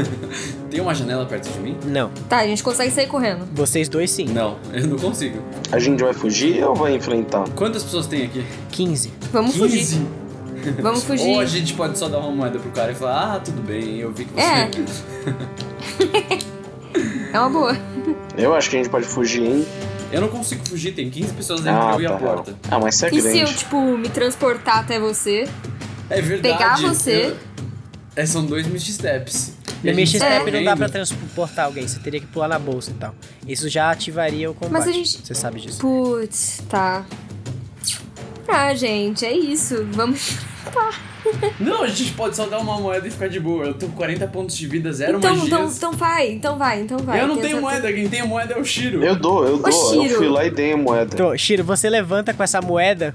[0.70, 1.78] Tem uma janela perto de mim?
[1.86, 3.48] Não, Tá, a gente consegue sair correndo.
[3.54, 4.26] vocês dois sim.
[4.26, 5.40] Não, eu não consigo.
[5.72, 7.48] A gente vai fugir ou vai enfrentar?
[7.56, 8.46] Quantas pessoas tem aqui?
[8.72, 9.12] 15.
[9.32, 9.98] Vamos fugir.
[10.72, 10.82] 15?
[10.82, 11.28] Vamos fugir.
[11.28, 13.98] Ou a gente pode só dar uma moeda pro cara e falar, ah, tudo bem,
[13.98, 14.42] eu vi que você.
[14.42, 14.70] É.
[17.34, 17.78] É uma boa.
[18.38, 19.66] Eu acho que a gente pode fugir, hein?
[20.12, 22.18] Eu não consigo fugir, tem 15 pessoas dentro Ah, eu e a tá.
[22.18, 22.56] porta.
[22.72, 23.56] Ah, mas você é E se eu, grande.
[23.58, 25.48] tipo, me transportar até você?
[26.10, 26.58] É verdade.
[26.58, 27.26] Pegar você.
[27.28, 27.38] eu-
[28.16, 29.54] É, são dois Misty Steps.
[29.84, 32.90] E No tá Step não dá pra transportar alguém, você teria que pular na bolsa
[32.90, 33.14] e tal.
[33.48, 34.72] Isso já ativaria o combate.
[34.86, 35.80] Mas a gente- Você sabe disso.
[35.80, 37.06] Putz, tá.
[38.48, 39.86] Ah, gente, é isso.
[39.92, 40.38] Vamos.
[41.60, 43.66] Não, a gente pode só dar uma moeda e ficar de boa.
[43.66, 45.48] Eu tô com 40 pontos de vida, zero então, magias.
[45.48, 47.22] então, então vai, então vai, então vai.
[47.22, 49.04] eu não tenho moeda, quem tem moeda é o Shiro.
[49.04, 50.06] Eu dou, eu dou.
[50.06, 51.14] Eu fui lá e dei a moeda.
[51.14, 53.14] Então, Shiro, você levanta com essa moeda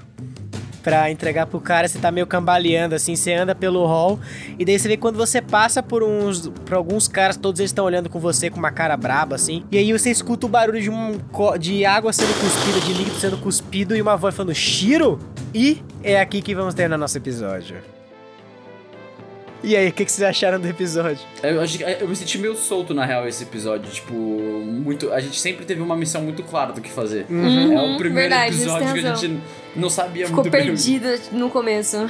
[0.83, 4.19] pra entregar pro cara, você tá meio cambaleando assim, você anda pelo hall
[4.59, 7.85] e daí você vê quando você passa por uns por alguns caras, todos eles estão
[7.85, 9.65] olhando com você com uma cara braba assim.
[9.71, 11.19] E aí você escuta o barulho de um
[11.59, 15.19] de água sendo cuspida, de líquido sendo cuspido e uma voz falando: "Shiro?"
[15.55, 18.02] E é aqui que vamos terminar nosso episódio.
[19.63, 21.21] E aí, o que, que vocês acharam do episódio?
[21.43, 23.91] Eu, que- eu me senti meio solto na real esse episódio.
[23.91, 25.13] Tipo, muito.
[25.13, 27.27] A gente sempre teve uma missão muito clara do que fazer.
[27.31, 29.41] Uhum, é o primeiro verdade, episódio que a gente
[29.77, 30.67] não sabia Ficou muito bem.
[30.67, 32.09] perdida no começo.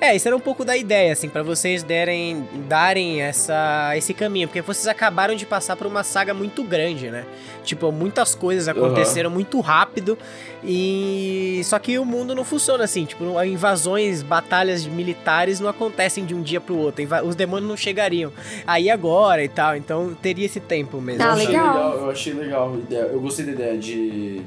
[0.00, 4.48] É, isso era um pouco da ideia, assim, pra vocês derem, darem essa, esse caminho,
[4.48, 7.24] porque vocês acabaram de passar por uma saga muito grande, né?
[7.62, 10.18] Tipo, muitas coisas aconteceram muito rápido
[10.62, 16.34] e só que o mundo não funciona assim, tipo, invasões, batalhas militares não acontecem de
[16.34, 18.30] um dia pro outro, os demônios não chegariam
[18.66, 21.22] aí agora e tal, então teria esse tempo mesmo.
[21.22, 21.92] Ah, eu achei legal.
[21.94, 23.00] Eu achei legal a ideia.
[23.02, 24.42] Eu gostei da ideia de,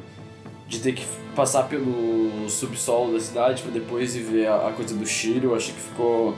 [0.68, 1.05] de ter que
[1.36, 5.49] passar pelo subsolo da cidade pra depois ir ver a, a coisa do Shiro.
[5.49, 6.36] Eu achei que ficou.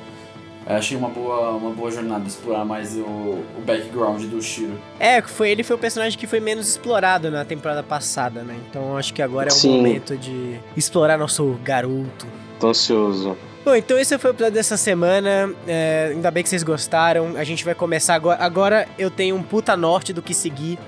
[0.67, 4.77] eu Achei uma boa, uma boa jornada explorar mais o, o background do Shiro.
[4.99, 8.55] É, foi ele foi o personagem que foi menos explorado na temporada passada, né?
[8.69, 9.77] Então acho que agora é o Sim.
[9.77, 12.27] momento de explorar nosso garoto.
[12.59, 13.35] Tô ansioso.
[13.63, 15.53] Bom, então esse foi o episódio dessa semana.
[15.67, 17.35] É, ainda bem que vocês gostaram.
[17.35, 18.41] A gente vai começar agora.
[18.41, 20.79] Agora eu tenho um puta norte do que seguir.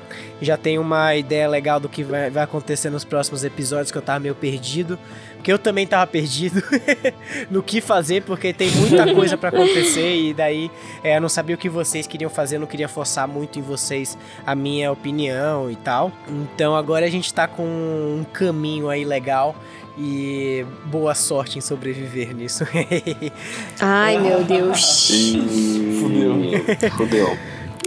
[0.41, 4.01] Já tenho uma ideia legal do que vai, vai acontecer nos próximos episódios, que eu
[4.01, 4.97] tava meio perdido.
[5.35, 6.63] Porque eu também tava perdido
[7.51, 10.15] no que fazer, porque tem muita coisa pra acontecer.
[10.15, 10.71] E daí
[11.03, 13.61] é, eu não sabia o que vocês queriam fazer, eu não queria forçar muito em
[13.61, 16.11] vocês a minha opinião e tal.
[16.29, 19.55] Então agora a gente tá com um caminho aí legal.
[19.97, 22.63] E boa sorte em sobreviver nisso.
[23.79, 25.09] Ai, meu Deus.
[25.09, 25.99] E...
[25.99, 26.35] Fudeu.
[26.97, 27.37] Fudeu.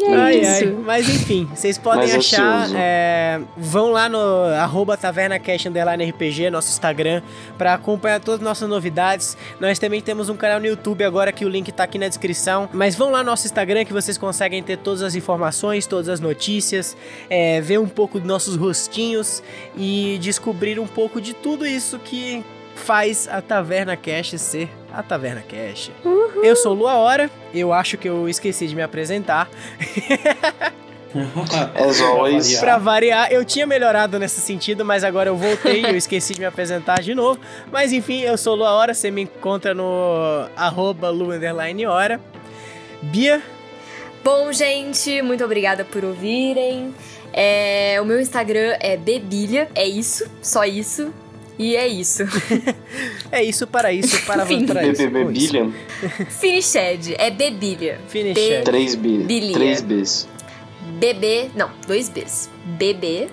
[0.00, 0.64] E é Ai, isso.
[0.64, 0.76] ai.
[0.84, 2.68] Mas enfim, vocês podem Mais achar.
[2.74, 4.18] é, vão lá no
[4.58, 7.22] arroba TavernaCast Underline RPG, nosso Instagram,
[7.56, 9.36] pra acompanhar todas as nossas novidades.
[9.60, 12.68] Nós também temos um canal no YouTube agora que o link tá aqui na descrição.
[12.72, 16.20] Mas vão lá no nosso Instagram que vocês conseguem ter todas as informações, todas as
[16.20, 16.96] notícias,
[17.30, 19.42] é, ver um pouco dos nossos rostinhos
[19.76, 22.42] e descobrir um pouco de tudo isso que
[22.74, 25.90] faz a Taverna Cash ser a Taverna Cash.
[26.42, 29.48] Eu sou Lua Hora, eu acho que eu esqueci de me apresentar.
[31.76, 32.58] As always.
[32.58, 36.40] Pra variar, eu tinha melhorado nesse sentido, mas agora eu voltei e eu esqueci de
[36.40, 37.38] me apresentar de novo.
[37.70, 41.10] Mas enfim, eu sou Lua Hora, você me encontra no arroba
[41.88, 42.20] Hora.
[43.00, 43.40] Bia,
[44.24, 46.94] Bom, gente, muito obrigada por ouvirem.
[47.30, 51.12] É, o meu Instagram é Bebilha, é isso, só isso.
[51.58, 52.22] E é isso.
[53.30, 54.66] é isso para isso, para Enfim.
[54.66, 55.02] para isso.
[55.02, 55.32] BBB.
[55.32, 55.70] Billion.
[56.28, 58.00] Finished, é Bebilha.
[58.08, 58.64] Finish B- it.
[58.64, 59.18] 3 B.
[59.18, 59.52] Billion.
[59.54, 60.28] 3 Bs.
[60.98, 62.50] BB, não, dois Bs.
[62.64, 63.28] BB,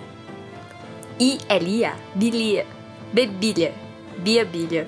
[1.20, 2.66] I-L-I-A, Bilia,
[3.14, 3.74] Bebilha,
[4.18, 4.88] Bia Bilha,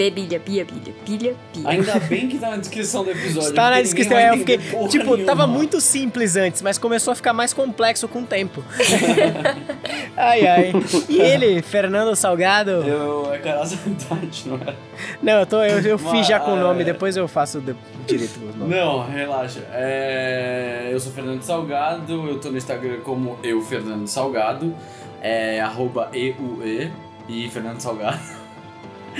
[0.00, 1.68] Bebilha, Bia Bilha, Bilha, Bia.
[1.68, 3.52] Ainda bem que tá na descrição do episódio.
[3.52, 4.56] Tá na descrição, é, eu fiquei.
[4.56, 5.24] Tipo, nenhuma.
[5.26, 8.64] tava muito simples antes, mas começou a ficar mais complexo com o tempo.
[10.16, 10.72] ai, ai.
[11.06, 12.70] E ele, Fernando Salgado?
[12.70, 13.76] Eu, é Caraza
[14.08, 14.74] Tati, não é?
[15.22, 16.84] Não, eu, tô, eu, eu fiz já com o Mas, nome, é.
[16.84, 17.76] depois eu faço de-
[18.06, 18.74] direito o nome.
[18.74, 19.60] Não, relaxa.
[19.70, 24.74] É, eu sou Fernando Salgado, eu tô no Instagram como eu, Fernando Salgado,
[25.20, 26.90] é arroba EUE
[27.28, 28.39] e Fernando Salgado.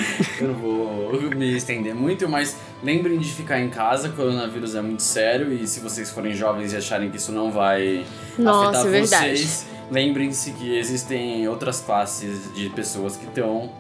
[0.40, 5.03] eu não vou me estender muito, mas lembrem de ficar em casa, coronavírus é muito
[5.03, 8.05] sério e se vocês forem jovens e acharem que isso não vai
[8.38, 9.36] Nossa, afetar é verdade.
[9.36, 13.70] vocês, lembrem-se que existem outras classes de pessoas que estão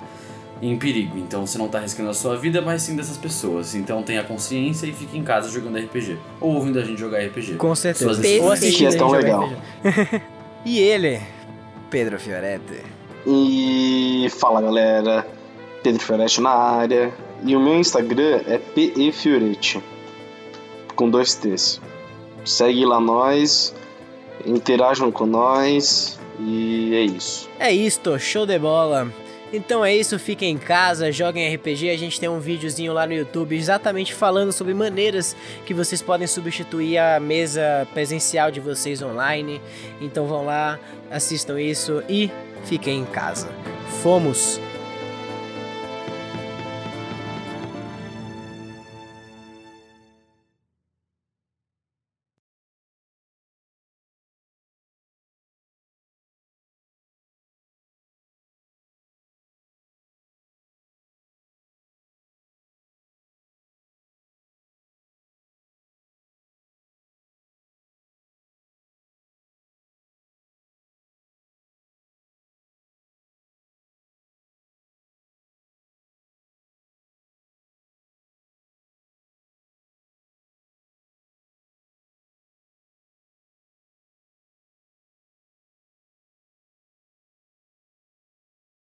[0.62, 1.18] em perigo.
[1.18, 3.74] Então você não tá arriscando a sua vida, mas sim dessas pessoas.
[3.74, 6.18] Então tenha consciência e fique em casa jogando RPG.
[6.40, 7.54] Ou ouvindo a gente jogar RPG.
[7.54, 8.20] Com certeza.
[8.42, 9.48] Ou assistindo é tão legal.
[10.62, 11.22] E ele,
[11.88, 12.82] Pedro Fioretti.
[13.26, 15.26] E fala galera,
[15.82, 17.12] Pedro Fioretti na área.
[17.44, 19.82] E o meu Instagram é PEFioretti,
[20.94, 21.80] com dois T's.
[22.44, 23.74] Segue lá nós,
[24.44, 27.48] interajam com nós e é isso.
[27.58, 29.10] É isto, show de bola.
[29.52, 31.90] Então é isso, fiquem em casa, joguem RPG.
[31.90, 35.34] A gente tem um videozinho lá no YouTube exatamente falando sobre maneiras
[35.66, 39.60] que vocês podem substituir a mesa presencial de vocês online.
[40.00, 40.78] Então vão lá,
[41.10, 42.30] assistam isso e
[42.64, 43.48] fiquem em casa.
[44.02, 44.60] Fomos!